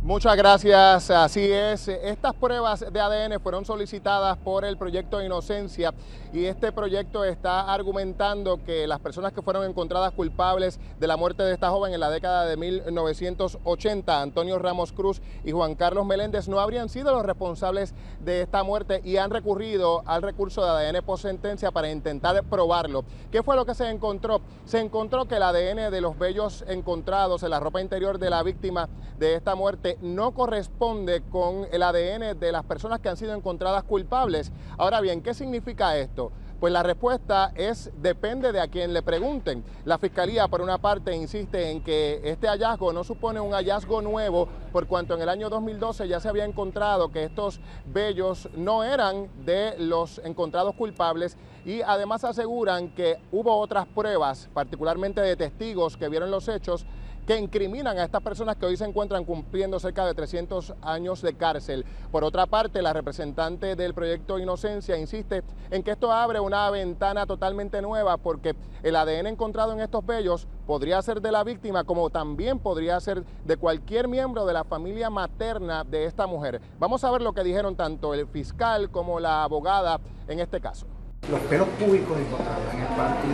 Muchas 0.03 0.35
gracias, 0.35 1.11
así 1.11 1.51
es. 1.51 1.87
Estas 1.87 2.33
pruebas 2.33 2.83
de 2.91 2.99
ADN 2.99 3.39
fueron 3.39 3.65
solicitadas 3.65 4.35
por 4.39 4.65
el 4.65 4.75
proyecto 4.75 5.21
Inocencia 5.21 5.93
y 6.33 6.45
este 6.45 6.71
proyecto 6.71 7.23
está 7.23 7.71
argumentando 7.71 8.63
que 8.65 8.87
las 8.87 8.99
personas 8.99 9.31
que 9.31 9.43
fueron 9.43 9.63
encontradas 9.63 10.11
culpables 10.13 10.79
de 10.99 11.05
la 11.05 11.17
muerte 11.17 11.43
de 11.43 11.53
esta 11.53 11.69
joven 11.69 11.93
en 11.93 11.99
la 11.99 12.09
década 12.09 12.47
de 12.47 12.57
1980, 12.57 14.21
Antonio 14.23 14.57
Ramos 14.57 14.91
Cruz 14.91 15.21
y 15.43 15.51
Juan 15.51 15.75
Carlos 15.75 16.03
Meléndez, 16.07 16.47
no 16.47 16.59
habrían 16.59 16.89
sido 16.89 17.13
los 17.13 17.23
responsables 17.23 17.93
de 18.21 18.41
esta 18.41 18.63
muerte 18.63 19.01
y 19.03 19.17
han 19.17 19.29
recurrido 19.29 20.01
al 20.07 20.23
recurso 20.23 20.63
de 20.63 20.71
ADN 20.71 21.05
por 21.05 21.19
sentencia 21.19 21.69
para 21.69 21.91
intentar 21.91 22.41
probarlo. 22.45 23.05
¿Qué 23.31 23.43
fue 23.43 23.55
lo 23.55 23.67
que 23.67 23.75
se 23.75 23.87
encontró? 23.87 24.41
Se 24.65 24.79
encontró 24.79 25.27
que 25.27 25.35
el 25.35 25.43
ADN 25.43 25.91
de 25.91 26.01
los 26.01 26.17
vellos 26.17 26.65
encontrados 26.67 27.43
en 27.43 27.51
la 27.51 27.59
ropa 27.59 27.81
interior 27.81 28.17
de 28.17 28.31
la 28.31 28.41
víctima 28.41 28.89
de 29.19 29.35
esta 29.35 29.53
muerte 29.53 29.90
no 30.01 30.31
corresponde 30.31 31.21
con 31.29 31.67
el 31.71 31.83
ADN 31.83 32.39
de 32.39 32.51
las 32.51 32.63
personas 32.65 32.99
que 32.99 33.09
han 33.09 33.17
sido 33.17 33.33
encontradas 33.33 33.83
culpables. 33.83 34.51
Ahora 34.77 35.01
bien, 35.01 35.21
¿qué 35.21 35.33
significa 35.33 35.97
esto? 35.97 36.31
Pues 36.61 36.71
la 36.71 36.83
respuesta 36.83 37.51
es 37.55 37.89
depende 38.03 38.51
de 38.51 38.59
a 38.59 38.67
quien 38.67 38.93
le 38.93 39.01
pregunten. 39.01 39.63
La 39.83 39.97
Fiscalía, 39.97 40.47
por 40.47 40.61
una 40.61 40.77
parte, 40.77 41.15
insiste 41.15 41.71
en 41.71 41.83
que 41.83 42.21
este 42.23 42.47
hallazgo 42.47 42.93
no 42.93 43.03
supone 43.03 43.39
un 43.39 43.53
hallazgo 43.53 43.99
nuevo, 44.03 44.47
por 44.71 44.85
cuanto 44.85 45.15
en 45.15 45.23
el 45.23 45.29
año 45.29 45.49
2012 45.49 46.07
ya 46.07 46.19
se 46.19 46.29
había 46.29 46.45
encontrado 46.45 47.11
que 47.11 47.23
estos 47.23 47.59
vellos 47.87 48.47
no 48.55 48.83
eran 48.83 49.27
de 49.43 49.73
los 49.79 50.19
encontrados 50.19 50.75
culpables 50.75 51.35
y 51.65 51.81
además 51.81 52.23
aseguran 52.23 52.93
que 52.93 53.17
hubo 53.31 53.57
otras 53.57 53.87
pruebas, 53.87 54.47
particularmente 54.53 55.19
de 55.19 55.35
testigos 55.35 55.97
que 55.97 56.09
vieron 56.09 56.29
los 56.29 56.47
hechos, 56.47 56.85
que 57.25 57.37
incriminan 57.37 57.97
a 57.97 58.03
estas 58.03 58.21
personas 58.21 58.55
que 58.55 58.65
hoy 58.65 58.77
se 58.77 58.85
encuentran 58.85 59.25
cumpliendo 59.25 59.79
cerca 59.79 60.05
de 60.05 60.13
300 60.13 60.73
años 60.81 61.21
de 61.21 61.33
cárcel. 61.33 61.85
Por 62.11 62.23
otra 62.23 62.45
parte, 62.45 62.81
la 62.81 62.93
representante 62.93 63.75
del 63.75 63.93
proyecto 63.93 64.39
Inocencia 64.39 64.97
insiste 64.97 65.43
en 65.69 65.83
que 65.83 65.91
esto 65.91 66.11
abre 66.11 66.39
una 66.39 66.69
ventana 66.69 67.25
totalmente 67.25 67.81
nueva 67.81 68.17
porque 68.17 68.55
el 68.83 68.95
ADN 68.95 69.27
encontrado 69.27 69.73
en 69.73 69.81
estos 69.81 70.05
vellos 70.05 70.47
podría 70.65 71.01
ser 71.01 71.21
de 71.21 71.31
la 71.31 71.43
víctima 71.43 71.83
como 71.83 72.09
también 72.09 72.59
podría 72.59 72.99
ser 72.99 73.23
de 73.45 73.57
cualquier 73.57 74.07
miembro 74.07 74.45
de 74.45 74.53
la 74.53 74.63
familia 74.63 75.09
materna 75.09 75.83
de 75.83 76.05
esta 76.05 76.27
mujer. 76.27 76.61
Vamos 76.79 77.03
a 77.03 77.11
ver 77.11 77.21
lo 77.21 77.33
que 77.33 77.43
dijeron 77.43 77.75
tanto 77.75 78.13
el 78.13 78.27
fiscal 78.27 78.89
como 78.89 79.19
la 79.19 79.43
abogada 79.43 79.99
en 80.27 80.39
este 80.39 80.59
caso. 80.59 80.85
Los 81.29 81.39
pelos 81.41 81.67
públicos 81.79 82.17
encontrados 82.17 82.73
en 82.73 82.79
el 82.79 82.87
party 82.87 83.27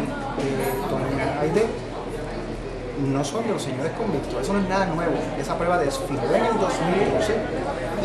de 1.53 1.86
no 3.05 3.23
son 3.23 3.45
de 3.45 3.53
los 3.53 3.61
señores 3.61 3.91
convictos. 3.93 4.41
Eso 4.41 4.53
no 4.53 4.59
es 4.59 4.69
nada 4.69 4.85
nuevo. 4.87 5.13
Esa 5.39 5.57
prueba 5.57 5.77
desfiló 5.77 6.35
en 6.35 6.45
el 6.45 6.57
2012 6.57 7.35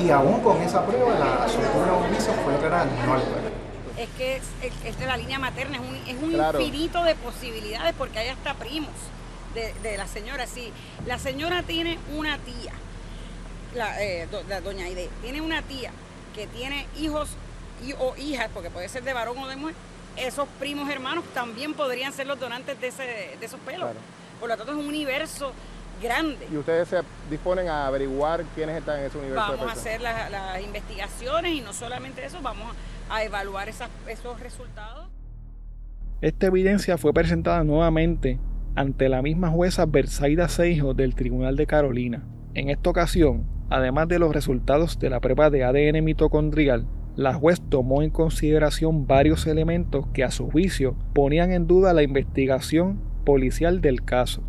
y 0.03 0.11
aún 0.11 0.41
con 0.41 0.61
esa 0.63 0.85
prueba 0.85 1.15
la 1.19 1.49
soltura 1.49 1.93
omisa 1.95 2.33
fue 2.45 2.55
declarada 2.55 2.87
no 3.07 3.53
es 4.03 4.09
que 4.17 4.41
es, 4.63 4.99
de 4.99 5.07
la 5.07 5.17
línea 5.17 5.39
materna, 5.39 5.77
es 5.77 5.83
un, 5.83 5.97
es 6.07 6.23
un 6.23 6.33
infinito 6.33 7.05
de 7.05 7.15
posibilidades 7.15 7.95
porque 7.97 8.19
hay 8.19 8.29
hasta 8.29 8.55
primos 8.55 8.91
de, 9.55 9.97
la 9.97 10.07
señora. 10.07 10.47
Si 10.47 10.73
la 11.07 11.19
señora 11.19 11.63
tiene 11.63 11.99
una 12.15 12.39
tía, 12.39 12.73
la, 13.75 14.03
eh, 14.03 14.29
doña 14.65 14.87
Aide, 14.87 15.09
tiene 15.21 15.41
una 15.41 15.63
tía 15.63 15.91
que 16.35 16.47
tiene 16.47 16.87
hijos 16.99 17.31
y, 17.87 17.93
o 17.93 18.17
hijas, 18.17 18.49
porque 18.53 18.71
puede 18.71 18.89
ser 18.89 19.05
de 19.05 19.13
varón 19.13 19.39
o 19.39 19.47
de 19.47 19.57
mujer, 19.57 19.75
esos 20.17 20.49
primos 20.59 20.89
hermanos 20.91 21.25
también 21.35 21.75
podrían 21.75 22.13
ser 22.13 22.27
los 22.27 22.39
donantes 22.41 22.81
de, 22.81 22.89
ese, 22.89 23.03
de 23.39 23.47
esos 23.47 23.61
pelos. 23.61 23.91
Por 24.43 24.49
lo 24.49 24.57
tanto, 24.57 24.73
es 24.73 24.79
un 24.81 24.87
universo 24.87 25.53
grande. 26.03 26.49
¿Y 26.53 26.57
ustedes 26.57 26.89
se 26.89 26.97
disponen 27.31 27.69
a 27.69 27.87
averiguar 27.87 28.43
quiénes 28.57 28.77
están 28.77 28.99
en 28.99 29.07
ese 29.07 29.17
universo? 29.17 29.41
Vamos 29.53 29.69
a 29.69 29.73
hacer 29.73 30.01
las, 30.01 30.61
investigaciones 30.61 31.53
y 31.53 31.61
no 31.61 31.73
solamente 31.73 32.25
eso, 32.25 32.41
vamos 32.43 32.75
a 33.09 33.23
evaluar 33.23 33.69
esos 33.69 34.41
resultados. 34.41 35.07
Esta 36.21 36.49
evidencia 36.49 36.99
fue 36.99 37.13
presentada 37.13 37.63
nuevamente 37.63 38.41
ante 38.75 39.09
la 39.09 39.23
misma 39.23 39.49
jueza 39.49 39.87
Bersaida 39.87 40.49
Seijo 40.49 40.93
del 40.93 41.15
Tribunal 41.15 41.55
de 41.55 41.69
Carolina. 41.69 42.25
En 42.55 42.69
esta 42.69 42.91
ocasión, 42.91 43.47
además 43.71 44.09
de 44.09 44.19
los 44.19 44.35
resultados 44.35 44.99
de 44.99 45.09
la 45.09 45.21
prueba 45.21 45.51
de 45.51 45.63
ADN 45.63 46.03
mitocondrial, 46.03 46.89
la 47.15 47.33
juez 47.33 47.63
tomó 47.69 48.03
en 48.03 48.11
consideración 48.11 49.07
varios 49.07 49.47
elementos 49.47 50.05
que 50.13 50.25
a 50.25 50.33
su 50.33 50.51
juicio 50.51 50.97
ponían 51.15 51.53
en 51.53 51.69
duda 51.69 51.95
la 51.95 52.03
investigación 52.03 53.12
policial 53.25 53.81
del 53.81 54.03
caso. 54.03 54.43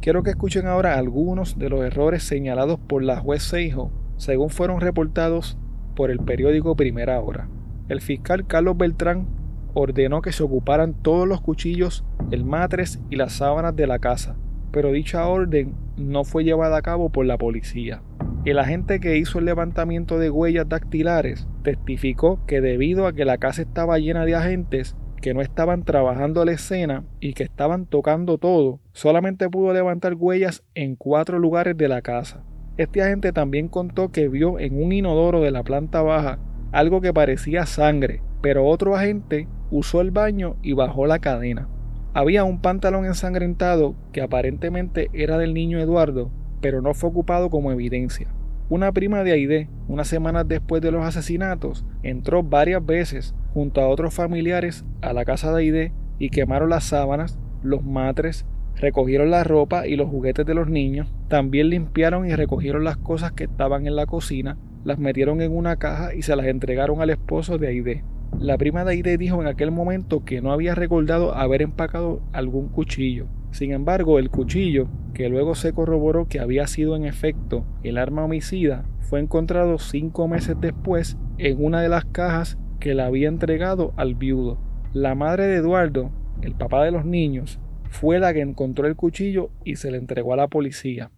Quiero 0.00 0.22
que 0.22 0.30
escuchen 0.30 0.66
ahora 0.66 0.98
algunos 0.98 1.58
de 1.58 1.68
los 1.68 1.84
errores 1.84 2.22
señalados 2.22 2.78
por 2.78 3.02
la 3.02 3.18
juez 3.18 3.42
Seijo, 3.42 3.90
según 4.16 4.50
fueron 4.50 4.80
reportados 4.80 5.58
por 5.94 6.10
el 6.10 6.20
periódico 6.20 6.76
Primera 6.76 7.20
Hora. 7.20 7.48
El 7.88 8.00
fiscal 8.00 8.46
Carlos 8.46 8.76
Beltrán 8.76 9.26
ordenó 9.74 10.22
que 10.22 10.32
se 10.32 10.42
ocuparan 10.42 10.94
todos 10.94 11.26
los 11.28 11.40
cuchillos, 11.40 12.04
el 12.30 12.44
matres 12.44 13.00
y 13.10 13.16
las 13.16 13.34
sábanas 13.34 13.76
de 13.76 13.86
la 13.86 13.98
casa, 13.98 14.36
pero 14.70 14.92
dicha 14.92 15.26
orden 15.26 15.74
no 15.96 16.24
fue 16.24 16.44
llevada 16.44 16.76
a 16.78 16.82
cabo 16.82 17.10
por 17.10 17.26
la 17.26 17.38
policía. 17.38 18.02
El 18.44 18.58
agente 18.58 19.00
que 19.00 19.16
hizo 19.16 19.38
el 19.38 19.44
levantamiento 19.44 20.18
de 20.18 20.30
huellas 20.30 20.68
dactilares 20.68 21.48
testificó 21.62 22.44
que 22.46 22.60
debido 22.60 23.06
a 23.06 23.12
que 23.12 23.24
la 23.24 23.38
casa 23.38 23.62
estaba 23.62 23.98
llena 23.98 24.24
de 24.24 24.36
agentes, 24.36 24.96
que 25.20 25.34
no 25.34 25.40
estaban 25.40 25.84
trabajando 25.84 26.44
la 26.44 26.52
escena 26.52 27.04
y 27.20 27.32
que 27.32 27.42
estaban 27.42 27.86
tocando 27.86 28.38
todo, 28.38 28.80
solamente 28.92 29.48
pudo 29.48 29.72
levantar 29.72 30.14
huellas 30.14 30.62
en 30.74 30.96
cuatro 30.96 31.38
lugares 31.38 31.76
de 31.76 31.88
la 31.88 32.02
casa. 32.02 32.44
Este 32.76 33.02
agente 33.02 33.32
también 33.32 33.68
contó 33.68 34.10
que 34.10 34.28
vio 34.28 34.58
en 34.58 34.82
un 34.82 34.92
inodoro 34.92 35.40
de 35.40 35.50
la 35.50 35.62
planta 35.62 36.02
baja 36.02 36.38
algo 36.72 37.00
que 37.00 37.14
parecía 37.14 37.64
sangre, 37.64 38.22
pero 38.42 38.66
otro 38.66 38.94
agente 38.94 39.48
usó 39.70 40.00
el 40.00 40.10
baño 40.10 40.56
y 40.62 40.74
bajó 40.74 41.06
la 41.06 41.20
cadena. 41.20 41.68
Había 42.12 42.44
un 42.44 42.60
pantalón 42.60 43.06
ensangrentado 43.06 43.94
que 44.12 44.22
aparentemente 44.22 45.08
era 45.12 45.38
del 45.38 45.54
niño 45.54 45.78
Eduardo, 45.78 46.30
pero 46.60 46.82
no 46.82 46.94
fue 46.94 47.10
ocupado 47.10 47.50
como 47.50 47.72
evidencia. 47.72 48.28
Una 48.68 48.90
prima 48.90 49.22
de 49.22 49.30
Aide, 49.30 49.68
unas 49.86 50.08
semanas 50.08 50.48
después 50.48 50.82
de 50.82 50.90
los 50.90 51.04
asesinatos, 51.04 51.84
entró 52.02 52.42
varias 52.42 52.84
veces 52.84 53.32
junto 53.54 53.80
a 53.80 53.86
otros 53.86 54.12
familiares 54.12 54.84
a 55.02 55.12
la 55.12 55.24
casa 55.24 55.52
de 55.52 55.62
Aide 55.62 55.92
y 56.18 56.30
quemaron 56.30 56.70
las 56.70 56.82
sábanas, 56.82 57.38
los 57.62 57.84
matres, 57.84 58.44
recogieron 58.74 59.30
la 59.30 59.44
ropa 59.44 59.86
y 59.86 59.94
los 59.94 60.08
juguetes 60.08 60.44
de 60.44 60.54
los 60.54 60.68
niños, 60.68 61.14
también 61.28 61.70
limpiaron 61.70 62.28
y 62.28 62.34
recogieron 62.34 62.82
las 62.82 62.96
cosas 62.96 63.30
que 63.30 63.44
estaban 63.44 63.86
en 63.86 63.94
la 63.94 64.06
cocina, 64.06 64.58
las 64.84 64.98
metieron 64.98 65.40
en 65.42 65.56
una 65.56 65.76
caja 65.76 66.12
y 66.12 66.22
se 66.22 66.34
las 66.34 66.46
entregaron 66.46 67.00
al 67.00 67.10
esposo 67.10 67.58
de 67.58 67.68
Aide. 67.68 68.04
La 68.36 68.58
prima 68.58 68.84
de 68.84 68.94
Aide 68.94 69.16
dijo 69.16 69.40
en 69.40 69.46
aquel 69.46 69.70
momento 69.70 70.24
que 70.24 70.42
no 70.42 70.50
había 70.50 70.74
recordado 70.74 71.36
haber 71.36 71.62
empacado 71.62 72.20
algún 72.32 72.66
cuchillo, 72.66 73.28
sin 73.56 73.72
embargo, 73.72 74.18
el 74.18 74.28
cuchillo, 74.28 74.86
que 75.14 75.30
luego 75.30 75.54
se 75.54 75.72
corroboró 75.72 76.28
que 76.28 76.40
había 76.40 76.66
sido 76.66 76.94
en 76.94 77.06
efecto 77.06 77.64
el 77.82 77.96
arma 77.96 78.22
homicida, 78.22 78.84
fue 79.00 79.18
encontrado 79.18 79.78
cinco 79.78 80.28
meses 80.28 80.56
después 80.60 81.16
en 81.38 81.64
una 81.64 81.80
de 81.80 81.88
las 81.88 82.04
cajas 82.04 82.58
que 82.80 82.94
le 82.94 83.00
había 83.00 83.28
entregado 83.28 83.94
al 83.96 84.14
viudo. 84.14 84.58
La 84.92 85.14
madre 85.14 85.46
de 85.46 85.56
Eduardo, 85.56 86.10
el 86.42 86.54
papá 86.54 86.84
de 86.84 86.90
los 86.90 87.06
niños, 87.06 87.58
fue 87.88 88.18
la 88.18 88.34
que 88.34 88.42
encontró 88.42 88.86
el 88.86 88.94
cuchillo 88.94 89.48
y 89.64 89.76
se 89.76 89.90
le 89.90 89.96
entregó 89.96 90.34
a 90.34 90.36
la 90.36 90.48
policía. 90.48 91.10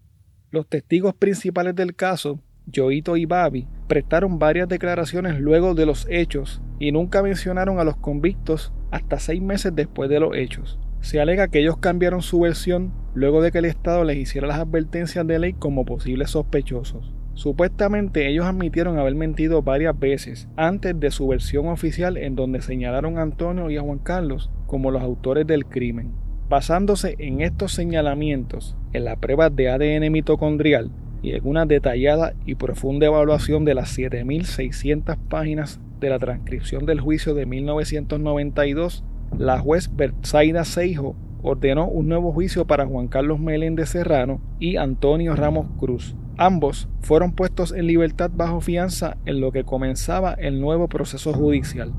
Los 0.53 0.69
testigos 0.69 1.15
principales 1.15 1.75
del 1.75 1.97
caso, 1.97 2.39
Joito 2.73 3.17
y 3.17 3.27
Babi, 3.27 3.67
prestaron 3.89 4.39
varias 4.39 4.69
declaraciones 4.69 5.41
luego 5.41 5.75
de 5.75 5.87
los 5.87 6.07
hechos 6.09 6.63
y 6.79 6.93
nunca 6.93 7.21
mencionaron 7.21 7.81
a 7.81 7.85
los 7.85 7.97
convictos 7.97 8.73
hasta 8.93 9.19
seis 9.19 9.43
meses 9.43 9.75
después 9.75 10.09
de 10.09 10.21
los 10.21 10.37
hechos. 10.37 10.79
Se 11.01 11.21
alega 11.21 11.49
que 11.49 11.61
ellos 11.61 11.79
cambiaron 11.79 12.23
su 12.23 12.41
versión 12.41 12.93
luego 13.15 13.41
de 13.41 13.51
que 13.51 13.59
el 13.59 13.65
Estado 13.65 14.05
les 14.05 14.17
hiciera 14.17 14.47
las 14.47 14.59
advertencias 14.59 15.27
de 15.27 15.39
ley 15.39 15.53
como 15.53 15.85
posibles 15.85 16.31
sospechosos. 16.31 17.15
Supuestamente 17.35 18.29
ellos 18.29 18.47
admitieron 18.47 18.99
haber 18.99 19.15
mentido 19.15 19.63
varias 19.63 19.97
veces 19.97 20.49
antes 20.57 20.99
de 20.99 21.13
su 21.13 21.29
versión 21.29 21.69
oficial 21.69 22.17
en 22.17 22.35
donde 22.35 22.61
señalaron 22.63 23.17
a 23.17 23.23
Antonio 23.23 23.71
y 23.71 23.77
a 23.77 23.83
Juan 23.83 24.01
Carlos 24.01 24.51
como 24.67 24.91
los 24.91 25.03
autores 25.03 25.47
del 25.47 25.65
crimen. 25.65 26.13
Basándose 26.49 27.15
en 27.19 27.41
estos 27.41 27.73
señalamientos, 27.73 28.77
en 28.93 29.05
la 29.05 29.17
prueba 29.17 29.51
de 29.51 29.69
ADN 29.69 30.11
mitocondrial 30.11 30.91
y 31.23 31.33
en 31.33 31.47
una 31.47 31.65
detallada 31.65 32.35
y 32.45 32.55
profunda 32.55 33.07
evaluación 33.07 33.65
de 33.65 33.75
las 33.75 33.97
7.600 33.97 35.17
páginas 35.29 35.81
de 36.01 36.11
la 36.11 36.19
transcripción 36.19 36.87
del 36.87 37.01
juicio 37.01 37.35
de 37.35 37.47
1992, 37.47 39.05
la 39.39 39.61
juez 39.61 39.95
Bertsaida 39.95 40.65
Seijo 40.65 41.15
ordenó 41.43 41.87
un 41.87 42.09
nuevo 42.09 42.33
juicio 42.33 42.67
para 42.67 42.87
Juan 42.87 43.07
Carlos 43.07 43.39
Meléndez 43.39 43.91
Serrano 43.91 44.41
y 44.59 44.77
Antonio 44.77 45.37
Ramos 45.37 45.69
Cruz. 45.79 46.17
Ambos 46.37 46.89
fueron 47.01 47.33
puestos 47.33 47.73
en 47.73 47.87
libertad 47.87 48.31
bajo 48.35 48.61
fianza 48.61 49.17
en 49.27 49.41
lo 49.41 49.53
que 49.53 49.63
comenzaba 49.63 50.33
el 50.35 50.61
nuevo 50.61 50.89
proceso 50.89 51.33
judicial. 51.33 51.93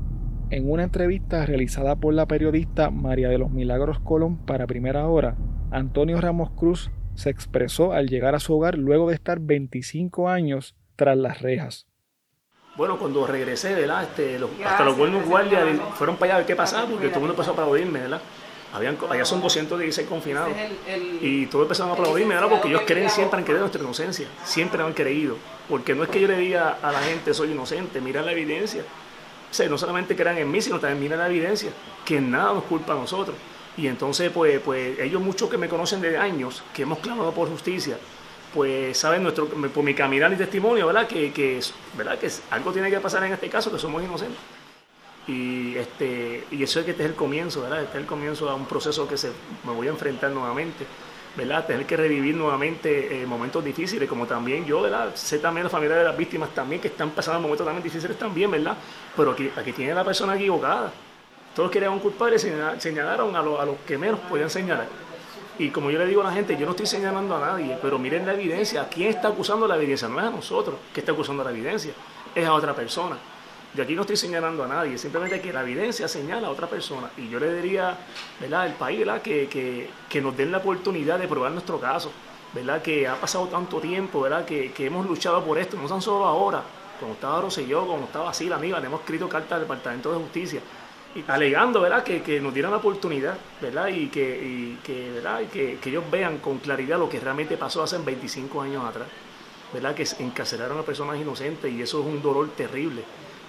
En 0.50 0.70
una 0.70 0.82
entrevista 0.82 1.46
realizada 1.46 1.96
por 1.96 2.12
la 2.12 2.26
periodista 2.26 2.90
María 2.90 3.30
de 3.30 3.38
los 3.38 3.50
Milagros 3.50 4.00
Colón 4.00 4.36
para 4.44 4.66
Primera 4.66 5.06
Hora, 5.08 5.36
Antonio 5.70 6.20
Ramos 6.20 6.50
Cruz 6.50 6.90
se 7.14 7.30
expresó 7.30 7.92
al 7.92 8.08
llegar 8.08 8.34
a 8.34 8.40
su 8.40 8.54
hogar 8.54 8.76
luego 8.76 9.08
de 9.08 9.14
estar 9.14 9.40
25 9.40 10.28
años 10.28 10.74
tras 10.96 11.16
las 11.16 11.40
rejas. 11.40 11.89
Bueno, 12.80 12.96
cuando 12.96 13.26
regresé, 13.26 13.74
¿verdad? 13.74 14.04
Este, 14.04 14.40
hasta 14.64 14.84
los 14.84 14.96
buenos 14.96 15.26
guardias 15.26 15.62
fueron 15.98 16.16
para 16.16 16.32
allá 16.32 16.34
a 16.36 16.38
ver 16.38 16.46
qué 16.46 16.56
pasaba, 16.56 16.86
porque 16.86 17.08
todo 17.08 17.16
el 17.16 17.20
mundo 17.20 17.34
empezó 17.34 17.50
a 17.50 17.52
aplaudirme, 17.52 18.00
¿verdad? 18.00 18.22
Habían, 18.72 18.96
allá 19.10 19.22
son 19.26 19.42
216 19.42 20.08
confinados. 20.08 20.48
Y 21.20 21.44
todos 21.48 21.64
empezaron 21.64 21.90
a 21.90 21.92
aplaudirme, 21.92 22.36
¿verdad? 22.36 22.48
Porque 22.48 22.68
ellos 22.68 22.80
creen, 22.86 23.10
siempre 23.10 23.36
han 23.36 23.44
creído 23.44 23.60
nuestra 23.60 23.82
inocencia. 23.82 24.28
Siempre 24.44 24.82
han 24.82 24.94
creído. 24.94 25.36
Porque 25.68 25.94
no 25.94 26.04
es 26.04 26.08
que 26.08 26.22
yo 26.22 26.26
le 26.26 26.38
diga 26.38 26.78
a 26.80 26.90
la 26.90 27.00
gente, 27.00 27.34
soy 27.34 27.50
inocente, 27.50 28.00
mira 28.00 28.22
la 28.22 28.32
evidencia. 28.32 28.80
O 28.80 29.52
sea, 29.52 29.68
no 29.68 29.76
solamente 29.76 30.16
crean 30.16 30.38
en 30.38 30.50
mí, 30.50 30.62
sino 30.62 30.80
también 30.80 31.00
mira 31.00 31.16
la 31.18 31.28
evidencia. 31.28 31.72
Que 32.06 32.18
nada 32.18 32.54
nos 32.54 32.64
culpa 32.64 32.94
a 32.94 32.96
nosotros. 32.96 33.36
Y 33.76 33.88
entonces, 33.88 34.30
pues, 34.32 34.58
pues 34.60 34.98
ellos 35.00 35.20
muchos 35.20 35.50
que 35.50 35.58
me 35.58 35.68
conocen 35.68 36.00
de 36.00 36.16
años, 36.16 36.62
que 36.72 36.84
hemos 36.84 37.00
clamado 37.00 37.30
por 37.32 37.46
justicia, 37.50 37.98
pues 38.54 38.98
saben 38.98 39.22
nuestro, 39.22 39.46
por 39.46 39.84
mi 39.84 39.94
caminar 39.94 40.32
y 40.32 40.36
testimonio, 40.36 40.86
¿verdad? 40.86 41.06
Que, 41.06 41.32
que, 41.32 41.60
¿verdad? 41.96 42.18
que 42.18 42.28
algo 42.50 42.72
tiene 42.72 42.90
que 42.90 43.00
pasar 43.00 43.24
en 43.24 43.32
este 43.32 43.48
caso, 43.48 43.70
que 43.70 43.78
somos 43.78 44.02
inocentes. 44.02 44.38
Y, 45.26 45.76
este, 45.76 46.44
y 46.50 46.62
eso 46.62 46.80
es 46.80 46.84
que 46.84 46.92
este 46.92 47.04
es 47.04 47.10
el 47.10 47.14
comienzo, 47.14 47.62
¿verdad? 47.62 47.82
Este 47.82 47.98
es 47.98 48.02
el 48.02 48.06
comienzo 48.06 48.48
a 48.50 48.54
un 48.54 48.66
proceso 48.66 49.06
que 49.06 49.16
se, 49.16 49.30
me 49.64 49.72
voy 49.72 49.86
a 49.86 49.90
enfrentar 49.90 50.30
nuevamente, 50.32 50.84
¿verdad? 51.36 51.66
Tener 51.66 51.86
que 51.86 51.96
revivir 51.96 52.34
nuevamente 52.34 53.22
eh, 53.22 53.26
momentos 53.26 53.64
difíciles, 53.64 54.08
como 54.08 54.26
también 54.26 54.64
yo, 54.64 54.82
¿verdad? 54.82 55.14
Sé 55.14 55.38
también 55.38 55.64
la 55.64 55.70
familia 55.70 55.96
de 55.96 56.04
las 56.04 56.16
víctimas 56.16 56.50
también, 56.50 56.80
que 56.80 56.88
están 56.88 57.10
pasando 57.10 57.40
momentos 57.40 57.64
también 57.64 57.84
difíciles 57.84 58.18
también, 58.18 58.50
¿verdad? 58.50 58.76
Pero 59.16 59.32
aquí, 59.32 59.50
aquí 59.54 59.72
tiene 59.72 59.94
la 59.94 60.04
persona 60.04 60.34
equivocada. 60.34 60.92
Todos 61.54 61.70
querían 61.70 61.92
un 61.92 62.00
culpable 62.00 62.36
y 62.36 62.80
señalaron 62.80 63.36
a, 63.36 63.40
a 63.40 63.64
los 63.64 63.76
que 63.86 63.98
menos 63.98 64.18
podían 64.20 64.50
señalar. 64.50 64.86
Y 65.60 65.68
como 65.68 65.90
yo 65.90 65.98
le 65.98 66.06
digo 66.06 66.22
a 66.22 66.24
la 66.24 66.32
gente, 66.32 66.56
yo 66.56 66.64
no 66.64 66.70
estoy 66.70 66.86
señalando 66.86 67.36
a 67.36 67.40
nadie, 67.40 67.76
pero 67.82 67.98
miren 67.98 68.24
la 68.24 68.32
evidencia. 68.32 68.88
¿Quién 68.88 69.10
está 69.10 69.28
acusando 69.28 69.68
la 69.68 69.76
evidencia? 69.76 70.08
No 70.08 70.18
es 70.18 70.24
a 70.24 70.30
nosotros 70.30 70.76
que 70.94 71.00
está 71.00 71.12
acusando 71.12 71.44
la 71.44 71.50
evidencia, 71.50 71.92
es 72.34 72.46
a 72.46 72.54
otra 72.54 72.74
persona. 72.74 73.18
Yo 73.74 73.82
aquí 73.82 73.94
no 73.94 74.00
estoy 74.00 74.16
señalando 74.16 74.64
a 74.64 74.66
nadie, 74.66 74.96
simplemente 74.96 75.38
que 75.38 75.52
la 75.52 75.60
evidencia 75.60 76.08
señala 76.08 76.48
a 76.48 76.50
otra 76.50 76.66
persona. 76.66 77.10
Y 77.18 77.28
yo 77.28 77.38
le 77.38 77.52
diría, 77.52 77.94
¿verdad?, 78.40 78.62
al 78.62 78.72
país, 78.72 79.00
¿verdad?, 79.00 79.20
que, 79.20 79.90
nos 80.22 80.34
den 80.34 80.50
la 80.50 80.58
oportunidad 80.58 81.18
de 81.18 81.28
probar 81.28 81.52
nuestro 81.52 81.78
caso, 81.78 82.10
¿verdad?, 82.54 82.80
que 82.80 83.06
ha 83.06 83.16
pasado 83.16 83.46
tanto 83.48 83.82
tiempo, 83.82 84.22
¿verdad?, 84.22 84.46
que, 84.46 84.72
hemos 84.78 85.04
luchado 85.04 85.44
por 85.44 85.58
esto, 85.58 85.76
no 85.76 85.86
tan 85.86 86.00
solo 86.00 86.24
ahora, 86.24 86.62
como 86.98 87.12
estaba 87.12 87.38
Rosselló, 87.42 87.86
como 87.86 88.04
estaba 88.04 88.30
así 88.30 88.48
la 88.48 88.56
amiga, 88.56 88.80
le 88.80 88.86
hemos 88.86 89.00
escrito 89.00 89.28
cartas 89.28 89.52
al 89.52 89.60
Departamento 89.60 90.10
de 90.10 90.20
Justicia 90.20 90.62
alegando 91.26 91.80
¿verdad? 91.80 92.04
Que, 92.04 92.22
que, 92.22 92.40
nos 92.40 92.54
dieran 92.54 92.70
la 92.70 92.78
oportunidad 92.78 93.36
¿verdad? 93.60 93.88
y, 93.88 94.08
que, 94.08 94.76
que, 94.84 95.10
¿verdad? 95.10 95.40
Y 95.40 95.46
que, 95.46 95.78
ellos 95.84 96.04
vean 96.10 96.38
con 96.38 96.58
claridad 96.58 96.98
lo 96.98 97.08
que 97.08 97.18
realmente 97.18 97.56
pasó 97.56 97.82
hace 97.82 97.98
25 97.98 98.62
años 98.62 98.84
atrás. 98.84 99.08
¿verdad? 99.72 99.94
Que 99.94 100.06
encarcelaron 100.18 100.78
a 100.78 100.82
personas 100.82 101.16
inocentes 101.16 101.72
y 101.72 101.82
eso 101.82 102.00
es 102.00 102.06
un 102.06 102.22
dolor 102.22 102.50
terrible. 102.50 103.02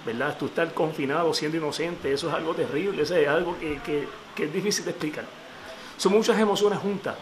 ¿verdad? 0.04 0.36
Tú 0.36 0.46
estar 0.46 0.72
confinado 0.74 1.32
siendo 1.32 1.56
inocente, 1.56 2.12
eso 2.12 2.28
es 2.28 2.34
algo 2.34 2.54
terrible, 2.54 3.02
eso 3.02 3.14
es 3.14 3.28
algo 3.28 3.56
que, 3.58 4.08
es 4.36 4.52
difícil 4.52 4.84
de 4.84 4.90
explicar. 4.90 5.24
Son 5.96 6.12
muchas 6.12 6.38
emociones 6.40 6.80
juntas, 6.80 7.14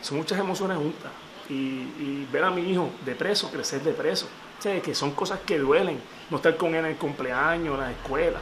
son 0.00 0.18
muchas 0.18 0.38
emociones 0.38 0.76
juntas. 0.76 1.12
Y, 1.48 1.54
y 1.54 2.28
ver 2.30 2.44
a 2.44 2.50
mi 2.50 2.62
hijo 2.62 2.90
de 3.06 3.14
preso, 3.14 3.50
crecer 3.50 3.80
de 3.82 3.92
preso, 3.92 4.28
que 4.60 4.94
son 4.94 5.12
cosas 5.12 5.40
que 5.46 5.58
duelen, 5.58 6.00
no 6.30 6.38
estar 6.38 6.56
con 6.56 6.74
él 6.74 6.84
en 6.84 6.86
el 6.86 6.96
cumpleaños, 6.96 7.74
en 7.74 7.80
la 7.80 7.90
escuela 7.92 8.40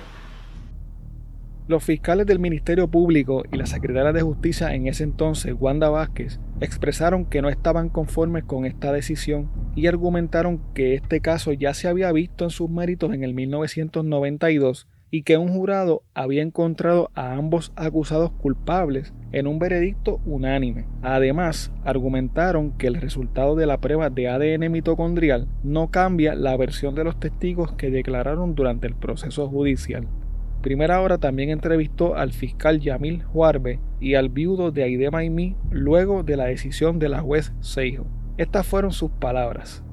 los 1.69 1.83
fiscales 1.83 2.27
del 2.27 2.39
Ministerio 2.39 2.89
Público 2.89 3.43
y 3.51 3.57
la 3.57 3.67
secretaria 3.67 4.13
de 4.13 4.23
Justicia 4.23 4.75
en 4.75 4.87
ese 4.87 5.03
entonces, 5.03 5.55
Wanda 5.59 5.89
Vázquez, 5.89 6.39
expresaron 6.61 7.25
que 7.25 7.43
no 7.43 7.49
estaban 7.49 7.89
conformes 7.89 8.45
con 8.45 8.67
esta 8.67 8.93
decisión 8.93 9.51
y 9.75 9.89
argumentaron 9.89 10.61
que 10.75 10.95
este 10.95 11.21
caso 11.21 11.53
ya 11.53 11.75
se 11.75 11.89
había 11.89 12.13
visto 12.13 12.45
en 12.45 12.51
sus 12.51 12.71
méritos 12.71 13.13
en 13.13 13.25
el 13.25 13.35
1992 13.35 14.87
y 15.11 15.23
que 15.23 15.39
un 15.39 15.49
jurado 15.49 16.03
había 16.15 16.43
encontrado 16.43 17.11
a 17.15 17.35
ambos 17.35 17.73
acusados 17.77 18.31
culpables 18.33 19.13
en 19.33 19.47
un 19.47 19.59
veredicto 19.59 20.21
unánime. 20.25 20.87
Además, 21.03 21.73
argumentaron 21.85 22.73
que 22.73 22.87
el 22.87 22.97
resultado 22.97 23.57
de 23.57 23.67
la 23.67 23.81
prueba 23.81 24.11
de 24.11 24.29
ADN 24.29 24.71
mitocondrial 24.71 25.49
no 25.63 25.91
cambia 25.91 26.35
la 26.35 26.57
versión 26.57 26.95
de 26.95 27.05
los 27.05 27.19
testigos 27.19 27.73
que 27.73 27.91
declararon 27.91 28.55
durante 28.55 28.87
el 28.87 28.95
proceso 28.95 29.49
judicial. 29.49 30.07
Primera 30.67 31.01
Hora 31.01 31.19
también 31.19 31.51
entrevistó 31.51 32.17
al 32.17 32.33
fiscal 32.33 32.81
Yamil 32.81 33.23
Juarbe 33.23 33.79
y 34.01 34.17
al 34.17 34.31
viudo 34.31 34.73
de 34.73 34.83
Aide 34.83 35.13
Maimí 35.13 35.55
luego 35.71 36.25
de 36.25 36.37
la 36.37 36.47
decisión 36.47 36.99
de 36.99 37.09
la 37.09 37.21
juez 37.21 37.53
Seijo. 37.61 38.05
Estas 38.37 38.67
fueron 38.67 38.91
sus 38.91 39.13
palabras. 39.13 39.85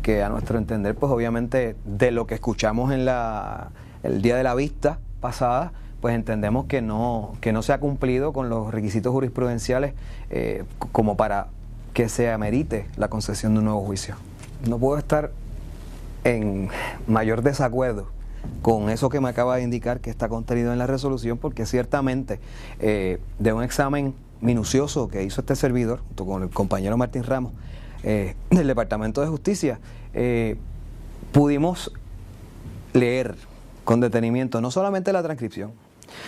Que 0.00 0.22
a 0.22 0.30
nuestro 0.30 0.56
entender, 0.56 0.94
pues 0.94 1.12
obviamente 1.12 1.76
de 1.84 2.10
lo 2.10 2.26
que 2.26 2.36
escuchamos 2.36 2.90
en 2.90 3.04
la, 3.04 3.72
el 4.02 4.22
día 4.22 4.34
de 4.34 4.44
la 4.44 4.54
vista 4.54 4.98
pasada, 5.20 5.74
pues 6.00 6.14
entendemos 6.14 6.64
que 6.64 6.80
no, 6.80 7.34
que 7.42 7.52
no 7.52 7.60
se 7.60 7.74
ha 7.74 7.80
cumplido 7.80 8.32
con 8.32 8.48
los 8.48 8.72
requisitos 8.72 9.12
jurisprudenciales 9.12 9.92
eh, 10.30 10.64
como 10.90 11.18
para 11.18 11.48
que 11.92 12.08
se 12.08 12.30
amerite 12.30 12.86
la 12.96 13.08
concesión 13.08 13.52
de 13.52 13.58
un 13.58 13.66
nuevo 13.66 13.82
juicio. 13.82 14.14
No 14.66 14.78
puedo 14.78 14.96
estar 14.96 15.32
en 16.24 16.70
mayor 17.06 17.42
desacuerdo 17.42 18.13
con 18.62 18.88
eso 18.88 19.08
que 19.10 19.20
me 19.20 19.28
acaba 19.28 19.56
de 19.56 19.62
indicar 19.62 20.00
que 20.00 20.10
está 20.10 20.28
contenido 20.28 20.72
en 20.72 20.78
la 20.78 20.86
resolución, 20.86 21.38
porque 21.38 21.66
ciertamente 21.66 22.40
eh, 22.80 23.20
de 23.38 23.52
un 23.52 23.62
examen 23.62 24.14
minucioso 24.40 25.08
que 25.08 25.22
hizo 25.22 25.40
este 25.40 25.56
servidor, 25.56 26.00
junto 26.00 26.26
con 26.26 26.42
el 26.42 26.50
compañero 26.50 26.96
Martín 26.96 27.24
Ramos, 27.24 27.52
eh, 28.02 28.34
del 28.50 28.66
Departamento 28.66 29.20
de 29.20 29.28
Justicia, 29.28 29.80
eh, 30.12 30.56
pudimos 31.32 31.92
leer 32.92 33.34
con 33.84 34.00
detenimiento 34.00 34.60
no 34.60 34.70
solamente 34.70 35.12
la 35.12 35.22
transcripción, 35.22 35.72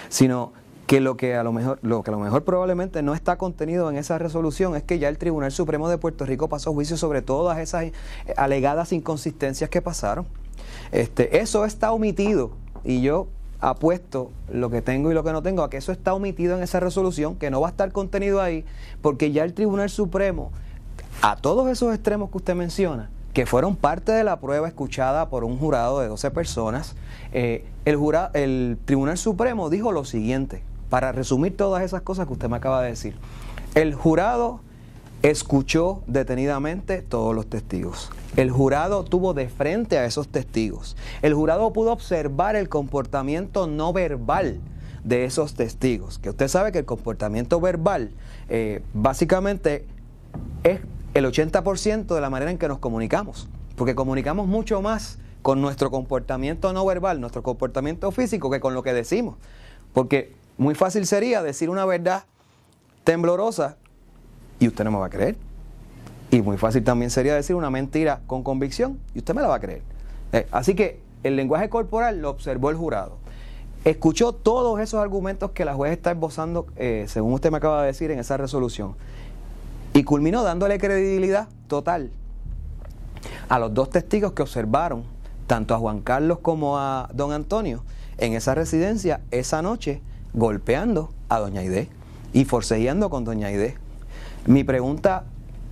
sino 0.08 0.52
que 0.86 1.00
lo 1.00 1.16
que 1.16 1.36
a 1.36 1.42
lo 1.42 1.52
mejor 1.52 1.78
lo 1.82 2.02
que 2.02 2.10
a 2.10 2.12
lo 2.12 2.20
mejor 2.20 2.44
probablemente 2.44 3.02
no 3.02 3.14
está 3.14 3.38
contenido 3.38 3.90
en 3.90 3.96
esa 3.96 4.18
resolución 4.18 4.76
es 4.76 4.82
que 4.82 4.98
ya 4.98 5.08
el 5.08 5.18
Tribunal 5.18 5.52
Supremo 5.52 5.88
de 5.88 5.98
Puerto 5.98 6.24
Rico 6.26 6.48
pasó 6.48 6.72
juicio 6.72 6.96
sobre 6.96 7.22
todas 7.22 7.58
esas 7.58 7.86
alegadas 8.36 8.92
inconsistencias 8.92 9.68
que 9.68 9.82
pasaron. 9.82 10.26
Este, 10.92 11.38
eso 11.40 11.64
está 11.64 11.92
omitido 11.92 12.52
y 12.84 13.02
yo 13.02 13.28
apuesto 13.60 14.30
lo 14.50 14.70
que 14.70 14.82
tengo 14.82 15.10
y 15.10 15.14
lo 15.14 15.24
que 15.24 15.32
no 15.32 15.42
tengo 15.42 15.62
a 15.62 15.70
que 15.70 15.76
eso 15.76 15.92
está 15.92 16.14
omitido 16.14 16.56
en 16.56 16.62
esa 16.62 16.80
resolución, 16.80 17.36
que 17.36 17.50
no 17.50 17.60
va 17.60 17.68
a 17.68 17.70
estar 17.70 17.90
contenido 17.92 18.40
ahí, 18.40 18.64
porque 19.02 19.32
ya 19.32 19.44
el 19.44 19.54
Tribunal 19.54 19.90
Supremo, 19.90 20.52
a 21.22 21.36
todos 21.36 21.68
esos 21.68 21.94
extremos 21.94 22.30
que 22.30 22.36
usted 22.38 22.54
menciona, 22.54 23.10
que 23.32 23.46
fueron 23.46 23.76
parte 23.76 24.12
de 24.12 24.24
la 24.24 24.40
prueba 24.40 24.68
escuchada 24.68 25.28
por 25.28 25.44
un 25.44 25.58
jurado 25.58 26.00
de 26.00 26.08
12 26.08 26.30
personas, 26.30 26.96
eh, 27.32 27.64
el, 27.84 27.98
el 28.34 28.78
Tribunal 28.84 29.18
Supremo 29.18 29.70
dijo 29.70 29.92
lo 29.92 30.04
siguiente, 30.04 30.62
para 30.88 31.12
resumir 31.12 31.56
todas 31.56 31.82
esas 31.82 32.02
cosas 32.02 32.26
que 32.26 32.34
usted 32.34 32.48
me 32.48 32.56
acaba 32.56 32.82
de 32.82 32.90
decir. 32.90 33.16
El 33.74 33.94
jurado 33.94 34.60
escuchó 35.30 36.02
detenidamente 36.06 37.02
todos 37.02 37.34
los 37.34 37.46
testigos. 37.46 38.10
El 38.36 38.50
jurado 38.50 39.04
tuvo 39.04 39.34
de 39.34 39.48
frente 39.48 39.98
a 39.98 40.04
esos 40.04 40.28
testigos. 40.28 40.96
El 41.22 41.34
jurado 41.34 41.72
pudo 41.72 41.92
observar 41.92 42.54
el 42.54 42.68
comportamiento 42.68 43.66
no 43.66 43.92
verbal 43.92 44.60
de 45.02 45.24
esos 45.24 45.54
testigos. 45.54 46.18
Que 46.18 46.30
usted 46.30 46.48
sabe 46.48 46.70
que 46.70 46.78
el 46.78 46.84
comportamiento 46.84 47.60
verbal 47.60 48.10
eh, 48.48 48.82
básicamente 48.94 49.84
es 50.62 50.80
el 51.14 51.24
80% 51.24 52.14
de 52.14 52.20
la 52.20 52.30
manera 52.30 52.50
en 52.50 52.58
que 52.58 52.68
nos 52.68 52.78
comunicamos, 52.78 53.48
porque 53.74 53.94
comunicamos 53.94 54.46
mucho 54.46 54.82
más 54.82 55.18
con 55.42 55.60
nuestro 55.60 55.90
comportamiento 55.90 56.72
no 56.72 56.84
verbal, 56.84 57.20
nuestro 57.20 57.42
comportamiento 57.42 58.10
físico, 58.12 58.50
que 58.50 58.60
con 58.60 58.74
lo 58.74 58.82
que 58.82 58.92
decimos. 58.92 59.36
Porque 59.92 60.34
muy 60.58 60.74
fácil 60.74 61.06
sería 61.06 61.42
decir 61.42 61.70
una 61.70 61.84
verdad 61.84 62.24
temblorosa 63.04 63.76
y 64.58 64.68
usted 64.68 64.84
no 64.84 64.90
me 64.90 64.98
va 64.98 65.06
a 65.06 65.10
creer. 65.10 65.36
Y 66.30 66.42
muy 66.42 66.56
fácil 66.56 66.82
también 66.82 67.10
sería 67.10 67.34
decir 67.34 67.56
una 67.56 67.70
mentira 67.70 68.20
con 68.26 68.42
convicción 68.42 68.98
y 69.14 69.18
usted 69.18 69.34
me 69.34 69.42
la 69.42 69.48
va 69.48 69.56
a 69.56 69.60
creer. 69.60 69.82
Eh, 70.32 70.46
así 70.50 70.74
que 70.74 71.00
el 71.22 71.36
lenguaje 71.36 71.68
corporal 71.68 72.20
lo 72.20 72.30
observó 72.30 72.70
el 72.70 72.76
jurado. 72.76 73.18
Escuchó 73.84 74.32
todos 74.32 74.80
esos 74.80 75.00
argumentos 75.00 75.52
que 75.52 75.64
la 75.64 75.74
juez 75.74 75.92
está 75.92 76.10
esbozando, 76.10 76.66
eh, 76.76 77.04
según 77.08 77.32
usted 77.32 77.50
me 77.52 77.58
acaba 77.58 77.82
de 77.82 77.88
decir, 77.88 78.10
en 78.10 78.18
esa 78.18 78.36
resolución. 78.36 78.96
Y 79.94 80.02
culminó 80.02 80.42
dándole 80.42 80.78
credibilidad 80.78 81.48
total 81.68 82.10
a 83.48 83.58
los 83.58 83.72
dos 83.72 83.90
testigos 83.90 84.32
que 84.32 84.42
observaron, 84.42 85.04
tanto 85.46 85.74
a 85.74 85.78
Juan 85.78 86.00
Carlos 86.00 86.40
como 86.40 86.78
a 86.78 87.08
don 87.14 87.32
Antonio, 87.32 87.84
en 88.18 88.32
esa 88.32 88.54
residencia 88.54 89.20
esa 89.30 89.62
noche, 89.62 90.02
golpeando 90.32 91.10
a 91.28 91.38
doña 91.38 91.60
Aide 91.60 91.88
y 92.32 92.44
forcejeando 92.44 93.10
con 93.10 93.24
doña 93.24 93.48
Aide. 93.48 93.76
Mi 94.46 94.62
pregunta 94.62 95.24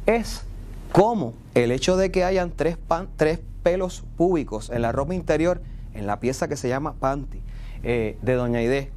es, 0.05 0.43
¿cómo 0.91 1.35
el 1.55 1.71
hecho 1.71 1.97
de 1.97 2.11
que 2.11 2.25
hayan 2.25 2.51
tres, 2.51 2.77
tres 3.17 3.39
pelos 3.63 4.03
públicos 4.17 4.69
en 4.71 4.83
la 4.83 4.91
ropa 4.91 5.15
interior, 5.15 5.63
en 5.95 6.09
la 6.09 6.19
pieza 6.19 6.49
que 6.49 6.57
se 6.57 6.69
llama 6.69 6.95
panty, 6.95 7.41
eh, 7.85 8.19
de 8.23 8.35
doña 8.35 8.59
Aide, 8.59 8.91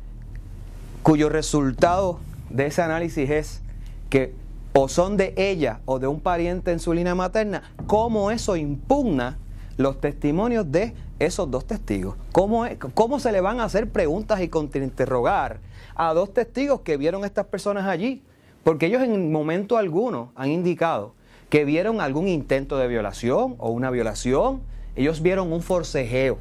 cuyo 1.03 1.29
resultado 1.29 2.19
de 2.49 2.65
ese 2.65 2.81
análisis 2.81 3.29
es 3.29 3.61
que 4.09 4.33
o 4.73 4.89
son 4.89 5.15
de 5.15 5.33
ella 5.37 5.79
o 5.85 5.99
de 5.99 6.07
un 6.07 6.21
pariente 6.21 6.71
en 6.71 6.79
su 6.79 6.93
línea 6.93 7.13
materna, 7.13 7.61
cómo 7.85 8.31
eso 8.31 8.55
impugna 8.55 9.37
los 9.77 10.01
testimonios 10.01 10.71
de 10.71 10.95
esos 11.19 11.51
dos 11.51 11.65
testigos. 11.65 12.15
¿Cómo, 12.31 12.65
cómo 12.95 13.19
se 13.19 13.31
le 13.31 13.41
van 13.41 13.59
a 13.59 13.65
hacer 13.65 13.89
preguntas 13.91 14.41
y 14.41 14.49
contrainterrogar 14.49 15.59
a 15.95 16.13
dos 16.13 16.33
testigos 16.33 16.81
que 16.81 16.97
vieron 16.97 17.23
a 17.23 17.27
estas 17.27 17.45
personas 17.45 17.85
allí? 17.85 18.23
Porque 18.67 18.87
ellos 18.87 19.01
en 19.01 19.31
momento 19.31 19.77
alguno 19.77 20.33
han 20.35 20.51
indicado 20.51 21.13
que 21.49 21.63
vieron 21.63 22.01
algún 22.01 22.27
intento 22.27 22.77
de 22.77 22.89
violación 22.89 23.55
o 23.59 23.69
una 23.69 23.89
violación. 23.91 24.61
Ellos 24.97 25.21
vieron 25.21 25.53
un 25.53 25.61
forcejeo, 25.61 26.37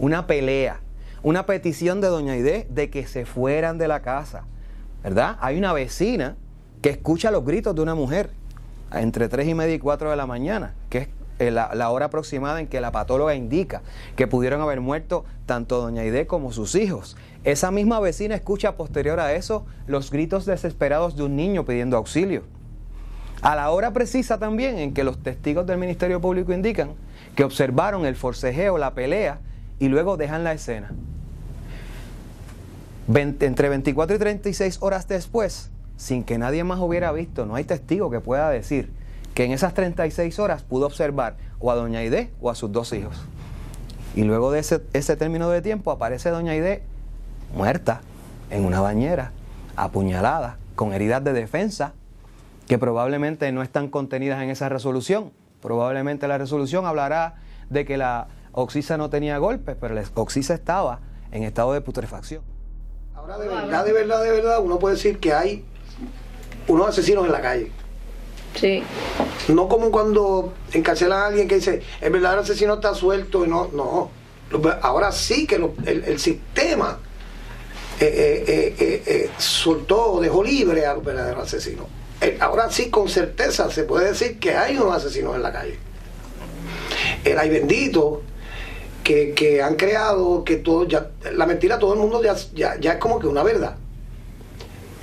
una 0.00 0.26
pelea, 0.26 0.80
una 1.22 1.46
petición 1.46 2.00
de 2.00 2.08
doña 2.08 2.32
Aide 2.32 2.66
de 2.68 2.90
que 2.90 3.06
se 3.06 3.26
fueran 3.26 3.78
de 3.78 3.86
la 3.86 4.02
casa. 4.02 4.42
¿Verdad? 5.04 5.36
Hay 5.40 5.56
una 5.56 5.72
vecina 5.72 6.34
que 6.80 6.90
escucha 6.90 7.30
los 7.30 7.44
gritos 7.44 7.76
de 7.76 7.82
una 7.82 7.94
mujer 7.94 8.30
entre 8.92 9.28
3 9.28 9.46
y 9.46 9.54
media 9.54 9.76
y 9.76 9.78
4 9.78 10.10
de 10.10 10.16
la 10.16 10.26
mañana, 10.26 10.74
que 10.90 10.98
es 10.98 11.08
eh, 11.38 11.52
la, 11.52 11.90
hora 11.90 12.06
aproximada 12.06 12.58
en 12.58 12.66
que 12.66 12.80
la 12.80 12.90
patóloga 12.90 13.36
indica 13.36 13.82
que 14.16 14.26
pudieron 14.26 14.60
haber 14.62 14.80
muerto 14.80 15.24
tanto 15.46 15.80
doña 15.80 16.02
Aide 16.02 16.26
como 16.26 16.50
sus 16.50 16.74
hijos. 16.74 17.16
Esa 17.44 17.72
misma 17.72 17.98
vecina 17.98 18.36
escucha 18.36 18.76
posterior 18.76 19.18
a 19.18 19.34
eso 19.34 19.66
los 19.86 20.10
gritos 20.10 20.46
desesperados 20.46 21.16
de 21.16 21.24
un 21.24 21.34
niño 21.34 21.64
pidiendo 21.64 21.96
auxilio. 21.96 22.44
A 23.42 23.56
la 23.56 23.70
hora 23.70 23.92
precisa 23.92 24.38
también 24.38 24.78
en 24.78 24.94
que 24.94 25.02
los 25.02 25.20
testigos 25.20 25.66
del 25.66 25.78
Ministerio 25.78 26.20
Público 26.20 26.52
indican 26.52 26.90
que 27.34 27.42
observaron 27.42 28.06
el 28.06 28.14
forcejeo, 28.14 28.78
la 28.78 28.94
pelea 28.94 29.40
y 29.80 29.88
luego 29.88 30.16
dejan 30.16 30.44
la 30.44 30.52
escena. 30.52 30.92
entre 33.12 33.68
24 33.68 34.14
y 34.14 34.18
36 34.20 34.78
horas 34.80 35.08
después, 35.08 35.70
sin 35.96 36.22
que 36.22 36.38
nadie 36.38 36.62
más 36.62 36.78
hubiera 36.78 37.10
visto, 37.10 37.44
no 37.44 37.56
hay 37.56 37.64
testigo 37.64 38.10
que 38.10 38.20
pueda 38.20 38.48
decir 38.50 38.92
que 39.34 39.44
en 39.44 39.50
esas 39.50 39.74
36 39.74 40.38
horas 40.38 40.62
pudo 40.62 40.86
observar 40.86 41.36
o 41.58 41.72
a 41.72 41.74
doña 41.74 41.98
Aide 41.98 42.30
o 42.40 42.50
a 42.50 42.54
sus 42.54 42.70
dos 42.70 42.92
hijos. 42.92 43.16
Y 44.14 44.22
luego 44.22 44.52
de 44.52 44.60
ese, 44.60 44.82
ese 44.92 45.16
término 45.16 45.48
de 45.50 45.62
tiempo 45.62 45.90
aparece 45.90 46.30
doña 46.30 46.52
Aide 46.52 46.82
muerta 47.54 48.00
en 48.50 48.64
una 48.64 48.80
bañera, 48.80 49.32
apuñalada, 49.76 50.58
con 50.74 50.92
heridas 50.92 51.22
de 51.24 51.32
defensa 51.32 51.92
que 52.66 52.78
probablemente 52.78 53.50
no 53.52 53.62
están 53.62 53.88
contenidas 53.88 54.42
en 54.42 54.50
esa 54.50 54.68
resolución. 54.68 55.32
Probablemente 55.60 56.28
la 56.28 56.38
resolución 56.38 56.86
hablará 56.86 57.36
de 57.70 57.84
que 57.84 57.96
la 57.96 58.28
oxisa 58.52 58.96
no 58.96 59.10
tenía 59.10 59.38
golpes, 59.38 59.76
pero 59.80 59.94
la 59.94 60.04
oxisa 60.14 60.54
estaba 60.54 61.00
en 61.30 61.42
estado 61.42 61.72
de 61.72 61.80
putrefacción. 61.80 62.42
Ahora 63.14 63.38
de 63.38 63.48
verdad, 63.48 63.84
de 63.84 63.92
verdad, 63.92 64.22
de 64.22 64.30
verdad, 64.30 64.60
uno 64.62 64.78
puede 64.78 64.96
decir 64.96 65.18
que 65.18 65.32
hay 65.32 65.64
unos 66.68 66.88
asesinos 66.88 67.24
en 67.26 67.32
la 67.32 67.40
calle. 67.40 67.70
Sí. 68.54 68.82
No 69.48 69.68
como 69.68 69.90
cuando 69.90 70.52
encarcelan 70.72 71.18
a 71.20 71.26
alguien 71.26 71.48
que 71.48 71.56
dice, 71.56 71.82
el 72.00 72.12
verdadero 72.12 72.42
asesino 72.42 72.74
está 72.74 72.94
suelto 72.94 73.44
y 73.44 73.48
no, 73.48 73.68
no. 73.72 74.10
Ahora 74.82 75.12
sí 75.12 75.46
que 75.46 75.56
el, 75.86 76.18
sistema 76.18 76.98
eh, 78.04 78.74
eh, 78.78 79.02
eh, 79.06 79.30
soltó, 79.38 80.20
dejó 80.20 80.42
libre 80.42 80.86
a 80.86 80.94
los 80.94 81.38
asesinos. 81.38 81.86
ahora 82.40 82.68
sí 82.70 82.90
con 82.90 83.08
certeza 83.08 83.70
se 83.70 83.84
puede 83.84 84.08
decir 84.08 84.40
que 84.40 84.56
hay 84.56 84.76
unos 84.76 84.96
asesinos 84.96 85.36
en 85.36 85.42
la 85.42 85.52
calle. 85.52 85.78
El 87.24 87.38
ay 87.38 87.48
bendito 87.48 88.22
que, 89.04 89.62
han 89.62 89.76
creado 89.76 90.42
que 90.42 90.56
todo 90.56 90.84
ya, 90.86 91.10
la 91.32 91.46
mentira 91.46 91.78
todo 91.78 91.94
el 91.94 92.00
mundo 92.00 92.22
ya, 92.22 92.34
ya 92.80 92.92
es 92.92 92.98
como 92.98 93.20
que 93.20 93.26
una 93.26 93.42
verdad 93.42 93.76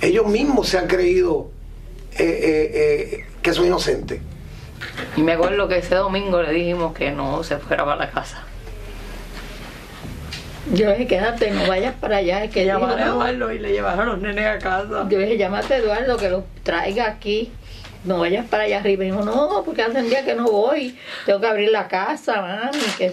ellos 0.00 0.26
mismos 0.26 0.68
se 0.68 0.78
han 0.78 0.86
creído 0.86 1.50
que 2.16 3.24
son 3.52 3.66
inocentes. 3.66 4.20
Y 5.16 5.22
me 5.22 5.32
acuerdo 5.32 5.68
que 5.68 5.78
ese 5.78 5.94
domingo 5.94 6.42
le 6.42 6.52
dijimos 6.52 6.94
que 6.94 7.12
no 7.12 7.42
se 7.44 7.58
fuera 7.58 7.84
para 7.84 7.96
la 7.96 8.10
casa. 8.10 8.44
Yo 10.72 10.90
dije, 10.90 11.06
quédate, 11.06 11.50
no 11.50 11.66
vayas 11.66 11.94
para 11.94 12.18
allá, 12.18 12.44
es 12.44 12.50
que 12.52 12.64
llamar 12.64 12.98
a 12.98 13.06
Eduardo 13.06 13.52
y 13.52 13.58
le 13.58 13.72
llevaron 13.72 14.00
a 14.00 14.04
los 14.12 14.20
nenes 14.20 14.46
a 14.46 14.58
casa. 14.58 15.06
Yo 15.08 15.18
dije, 15.18 15.36
llámate 15.36 15.74
a 15.74 15.76
Eduardo, 15.78 16.16
que 16.16 16.30
los 16.30 16.44
traiga 16.62 17.06
aquí, 17.06 17.52
no 18.04 18.20
vayas 18.20 18.46
para 18.46 18.64
allá 18.64 18.78
arriba. 18.78 19.04
Y 19.04 19.10
dijo, 19.10 19.22
no, 19.22 19.62
porque 19.64 19.82
hace 19.82 19.98
un 19.98 20.08
día 20.08 20.24
que 20.24 20.34
no 20.34 20.50
voy, 20.50 20.96
tengo 21.26 21.40
que 21.40 21.46
abrir 21.46 21.70
la 21.70 21.88
casa, 21.88 22.40
mami, 22.40 22.78
que 22.96 23.12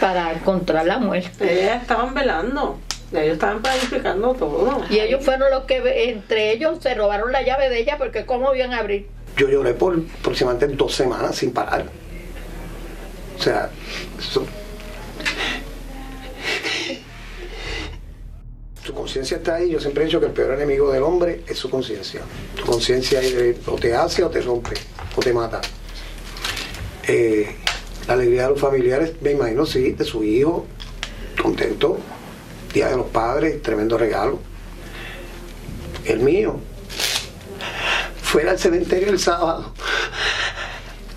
para 0.00 0.32
encontrar 0.32 0.86
la 0.86 0.98
muerte. 0.98 1.62
Ellas 1.62 1.82
estaban 1.82 2.14
velando. 2.14 2.78
Ellos 3.12 3.34
estaban 3.34 3.62
planificando 3.62 4.34
todo. 4.34 4.82
Y 4.90 5.00
ellos 5.00 5.24
fueron 5.24 5.50
los 5.50 5.64
que, 5.64 6.10
entre 6.10 6.52
ellos, 6.52 6.78
se 6.80 6.94
robaron 6.94 7.32
la 7.32 7.42
llave 7.42 7.70
de 7.70 7.80
ella 7.80 7.96
porque 7.96 8.26
cómo 8.26 8.54
iban 8.54 8.74
a 8.74 8.78
abrir. 8.78 9.08
Yo 9.36 9.48
lloré 9.48 9.72
por 9.72 9.98
aproximadamente 10.20 10.76
dos 10.76 10.94
semanas 10.94 11.36
sin 11.36 11.52
parar. 11.52 11.84
O 13.38 13.42
sea, 13.42 13.70
su 18.88 18.94
conciencia 18.94 19.36
está 19.36 19.56
ahí. 19.56 19.68
Yo 19.68 19.78
siempre 19.78 20.02
he 20.02 20.06
dicho 20.06 20.18
que 20.18 20.24
el 20.24 20.32
peor 20.32 20.54
enemigo 20.54 20.90
del 20.90 21.02
hombre 21.02 21.42
es 21.46 21.58
su 21.58 21.68
conciencia. 21.68 22.22
Tu 22.56 22.64
conciencia 22.64 23.20
o 23.66 23.74
te 23.74 23.94
hace 23.94 24.24
o 24.24 24.30
te 24.30 24.40
rompe 24.40 24.76
o 25.14 25.20
te 25.20 25.30
mata. 25.30 25.60
Eh, 27.06 27.54
la 28.06 28.14
alegría 28.14 28.44
de 28.44 28.48
los 28.48 28.60
familiares, 28.60 29.12
me 29.20 29.32
imagino, 29.32 29.66
sí, 29.66 29.92
de 29.92 30.04
su 30.06 30.24
hijo, 30.24 30.66
contento, 31.40 31.98
Día 32.72 32.88
de 32.88 32.96
los 32.96 33.08
Padres, 33.08 33.62
tremendo 33.62 33.98
regalo. 33.98 34.38
El 36.06 36.20
mío. 36.20 36.58
Fuera 38.22 38.52
al 38.52 38.58
cementerio 38.58 39.10
el 39.10 39.18
sábado 39.18 39.74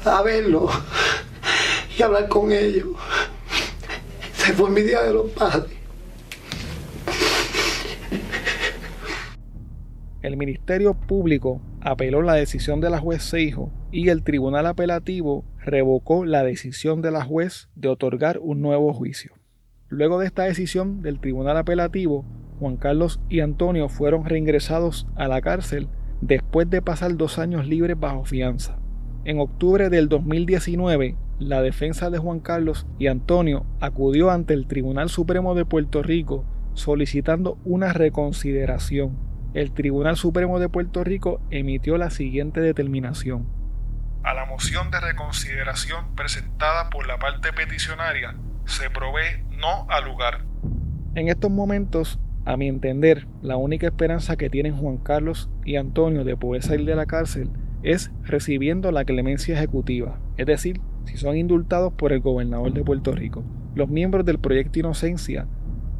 a 0.03 0.21
verlo 0.23 0.69
y 1.97 2.03
hablar 2.03 2.27
con 2.27 2.51
ellos. 2.51 2.87
Se 4.35 4.51
fue 4.51 4.69
mi 4.69 4.81
Día 4.81 5.03
de 5.03 5.13
los 5.13 5.29
Padres. 5.31 5.80
El 10.21 10.37
Ministerio 10.37 10.93
Público 10.93 11.61
apeló 11.81 12.21
la 12.21 12.35
decisión 12.35 12.79
de 12.79 12.91
la 12.91 12.99
juez 12.99 13.23
Seijo 13.23 13.71
y 13.91 14.09
el 14.09 14.23
Tribunal 14.23 14.67
Apelativo 14.67 15.45
revocó 15.57 16.25
la 16.25 16.43
decisión 16.43 17.01
de 17.01 17.09
la 17.09 17.23
juez 17.23 17.69
de 17.75 17.87
otorgar 17.87 18.37
un 18.39 18.61
nuevo 18.61 18.93
juicio. 18.93 19.33
Luego 19.89 20.19
de 20.19 20.27
esta 20.27 20.43
decisión 20.43 21.01
del 21.01 21.19
Tribunal 21.19 21.57
Apelativo, 21.57 22.23
Juan 22.59 22.77
Carlos 22.77 23.19
y 23.29 23.39
Antonio 23.39 23.89
fueron 23.89 24.25
reingresados 24.25 25.07
a 25.15 25.27
la 25.27 25.41
cárcel 25.41 25.87
después 26.21 26.69
de 26.69 26.83
pasar 26.83 27.17
dos 27.17 27.39
años 27.39 27.67
libres 27.67 27.99
bajo 27.99 28.23
fianza. 28.23 28.77
En 29.25 29.39
octubre 29.39 29.89
del 29.89 30.07
2019, 30.07 31.15
la 31.39 31.63
defensa 31.63 32.11
de 32.11 32.19
Juan 32.19 32.41
Carlos 32.41 32.85
y 32.99 33.07
Antonio 33.07 33.65
acudió 33.79 34.29
ante 34.29 34.53
el 34.53 34.67
Tribunal 34.67 35.09
Supremo 35.09 35.55
de 35.55 35.65
Puerto 35.65 36.03
Rico 36.03 36.45
solicitando 36.75 37.57
una 37.65 37.91
reconsideración. 37.91 39.30
El 39.53 39.73
Tribunal 39.73 40.15
Supremo 40.15 40.59
de 40.59 40.69
Puerto 40.69 41.03
Rico 41.03 41.41
emitió 41.49 41.97
la 41.97 42.09
siguiente 42.09 42.61
determinación. 42.61 43.47
A 44.23 44.33
la 44.33 44.45
moción 44.45 44.91
de 44.91 44.99
reconsideración 45.01 46.15
presentada 46.15 46.89
por 46.89 47.05
la 47.05 47.19
parte 47.19 47.51
peticionaria 47.51 48.35
se 48.65 48.89
provee 48.89 49.43
no 49.57 49.87
al 49.89 50.05
lugar. 50.05 50.45
En 51.15 51.27
estos 51.27 51.51
momentos, 51.51 52.17
A 52.43 52.57
mi 52.57 52.67
entender, 52.67 53.27
la 53.43 53.55
única 53.55 53.85
esperanza 53.85 54.35
que 54.35 54.49
tienen 54.49 54.75
Juan 54.75 54.97
Carlos 54.97 55.49
y 55.63 55.75
Antonio 55.75 56.23
de 56.23 56.35
poder 56.35 56.63
salir 56.63 56.87
de 56.87 56.95
la 56.95 57.05
cárcel 57.05 57.51
es 57.83 58.11
recibiendo 58.23 58.91
la 58.91 59.05
clemencia 59.05 59.55
ejecutiva, 59.55 60.19
es 60.37 60.47
decir, 60.47 60.81
si 61.05 61.17
son 61.17 61.37
indultados 61.37 61.93
por 61.93 62.13
el 62.13 62.19
gobernador 62.19 62.73
de 62.73 62.83
Puerto 62.83 63.11
Rico. 63.11 63.43
Los 63.75 63.89
miembros 63.89 64.25
del 64.25 64.39
proyecto 64.39 64.79
Inocencia 64.79 65.45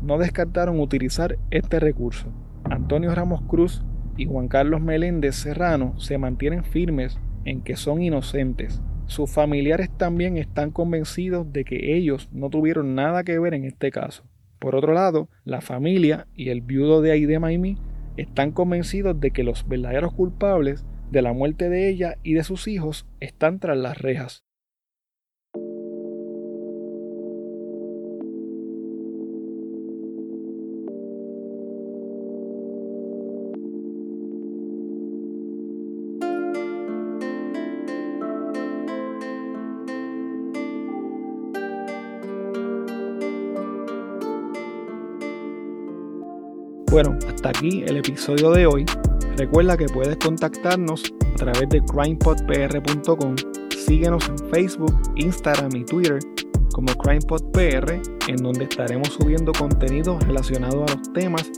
no 0.02 0.18
descartaron 0.18 0.80
utilizar 0.80 1.38
este 1.52 1.80
recurso. 1.80 2.34
Antonio 2.72 3.14
Ramos 3.14 3.42
Cruz 3.42 3.84
y 4.16 4.28
Juan 4.28 4.48
Carlos 4.48 4.80
Meléndez 4.80 5.36
Serrano 5.36 5.94
se 6.00 6.18
mantienen 6.18 6.64
firmes 6.64 7.20
en 7.44 7.64
que 7.64 7.76
son 7.76 8.02
inocentes. 8.02 8.82
Sus 9.08 9.30
familiares 9.30 9.90
también 9.98 10.38
están 10.38 10.72
convencidos 10.72 11.52
de 11.52 11.66
que 11.66 11.98
ellos 11.98 12.30
no 12.32 12.50
tuvieron 12.50 12.96
nada 12.96 13.26
que 13.26 13.38
ver 13.40 13.56
en 13.56 13.66
este 13.66 13.92
caso. 13.92 14.24
Por 14.58 14.76
otro 14.76 14.94
lado, 14.94 15.28
la 15.44 15.60
familia 15.60 16.28
y 16.34 16.48
el 16.48 16.62
viudo 16.62 17.02
de 17.02 17.12
Aide 17.12 17.40
Maimí 17.40 17.78
están 18.16 18.52
convencidos 18.52 19.20
de 19.20 19.32
que 19.32 19.44
los 19.44 19.68
verdaderos 19.68 20.14
culpables 20.14 20.86
de 21.12 21.22
la 21.22 21.34
muerte 21.34 21.68
de 21.68 21.90
ella 21.90 22.16
y 22.24 22.36
de 22.36 22.46
sus 22.46 22.70
hijos 22.70 23.06
están 23.20 23.60
tras 23.60 23.78
las 23.78 23.98
rejas. 23.98 24.46
Hasta 47.42 47.58
aquí 47.58 47.84
el 47.88 47.98
episodio 47.98 48.52
de 48.52 48.68
hoy. 48.68 48.86
Recuerda 49.36 49.76
que 49.76 49.88
puedes 49.88 50.16
contactarnos 50.18 51.12
a 51.34 51.36
través 51.38 51.70
de 51.70 51.82
crimepodpr.com. 51.82 53.36
Síguenos 53.76 54.30
en 54.30 54.38
Facebook, 54.52 54.96
Instagram 55.16 55.76
y 55.76 55.84
Twitter 55.84 56.20
como 56.72 56.94
CrimePodPR, 56.94 58.00
en 58.28 58.36
donde 58.38 58.66
estaremos 58.66 59.10
subiendo 59.10 59.52
contenido 59.54 60.20
relacionado 60.20 60.84
a 60.84 60.96
los 60.96 61.14
temas 61.14 61.50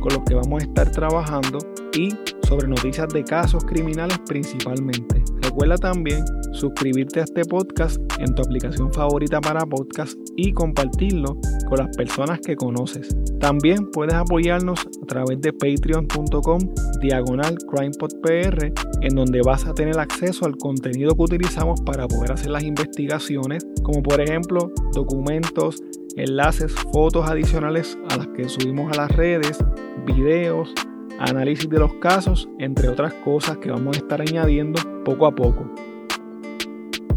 con 0.00 0.12
los 0.14 0.24
que 0.24 0.34
vamos 0.34 0.62
a 0.62 0.66
estar 0.66 0.90
trabajando 0.90 1.58
y 1.96 2.10
sobre 2.48 2.66
noticias 2.66 3.08
de 3.10 3.22
casos 3.22 3.64
criminales 3.64 4.18
principalmente. 4.26 5.22
Recuerda 5.42 5.76
también 5.76 6.24
suscribirte 6.52 7.20
a 7.20 7.24
este 7.24 7.44
podcast 7.44 8.00
en 8.18 8.34
tu 8.34 8.42
aplicación 8.42 8.92
favorita 8.92 9.40
para 9.40 9.64
podcast 9.66 10.18
y 10.36 10.52
compartirlo 10.52 11.38
con 11.68 11.78
las 11.78 11.96
personas 11.96 12.40
que 12.40 12.56
conoces. 12.56 13.14
También 13.38 13.90
puedes 13.90 14.14
apoyarnos 14.14 14.80
a 15.02 15.06
través 15.06 15.40
de 15.40 15.52
patreon.com 15.52 16.58
diagonal 17.00 17.56
crimepodpr 17.70 18.72
en 19.00 19.14
donde 19.14 19.40
vas 19.42 19.66
a 19.66 19.74
tener 19.74 19.98
acceso 19.98 20.46
al 20.46 20.56
contenido 20.56 21.14
que 21.14 21.22
utilizamos 21.22 21.80
para 21.80 22.06
poder 22.06 22.32
hacer 22.32 22.50
las 22.50 22.62
investigaciones, 22.62 23.66
como 23.82 24.02
por 24.02 24.20
ejemplo 24.20 24.70
documentos, 24.92 25.82
enlaces, 26.16 26.72
fotos 26.92 27.28
adicionales 27.28 27.98
a 28.10 28.16
las 28.16 28.28
que 28.28 28.48
subimos 28.48 28.92
a 28.92 29.02
las 29.02 29.16
redes, 29.16 29.58
videos, 30.06 30.74
análisis 31.18 31.68
de 31.68 31.78
los 31.78 31.94
casos, 31.94 32.48
entre 32.58 32.88
otras 32.88 33.14
cosas 33.14 33.58
que 33.58 33.70
vamos 33.70 33.96
a 33.96 34.00
estar 34.00 34.20
añadiendo 34.20 34.80
poco 35.04 35.26
a 35.26 35.34
poco. 35.34 35.70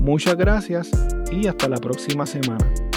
Muchas 0.03 0.35
gracias 0.35 0.91
y 1.31 1.47
hasta 1.47 1.69
la 1.69 1.77
próxima 1.77 2.25
semana. 2.25 2.92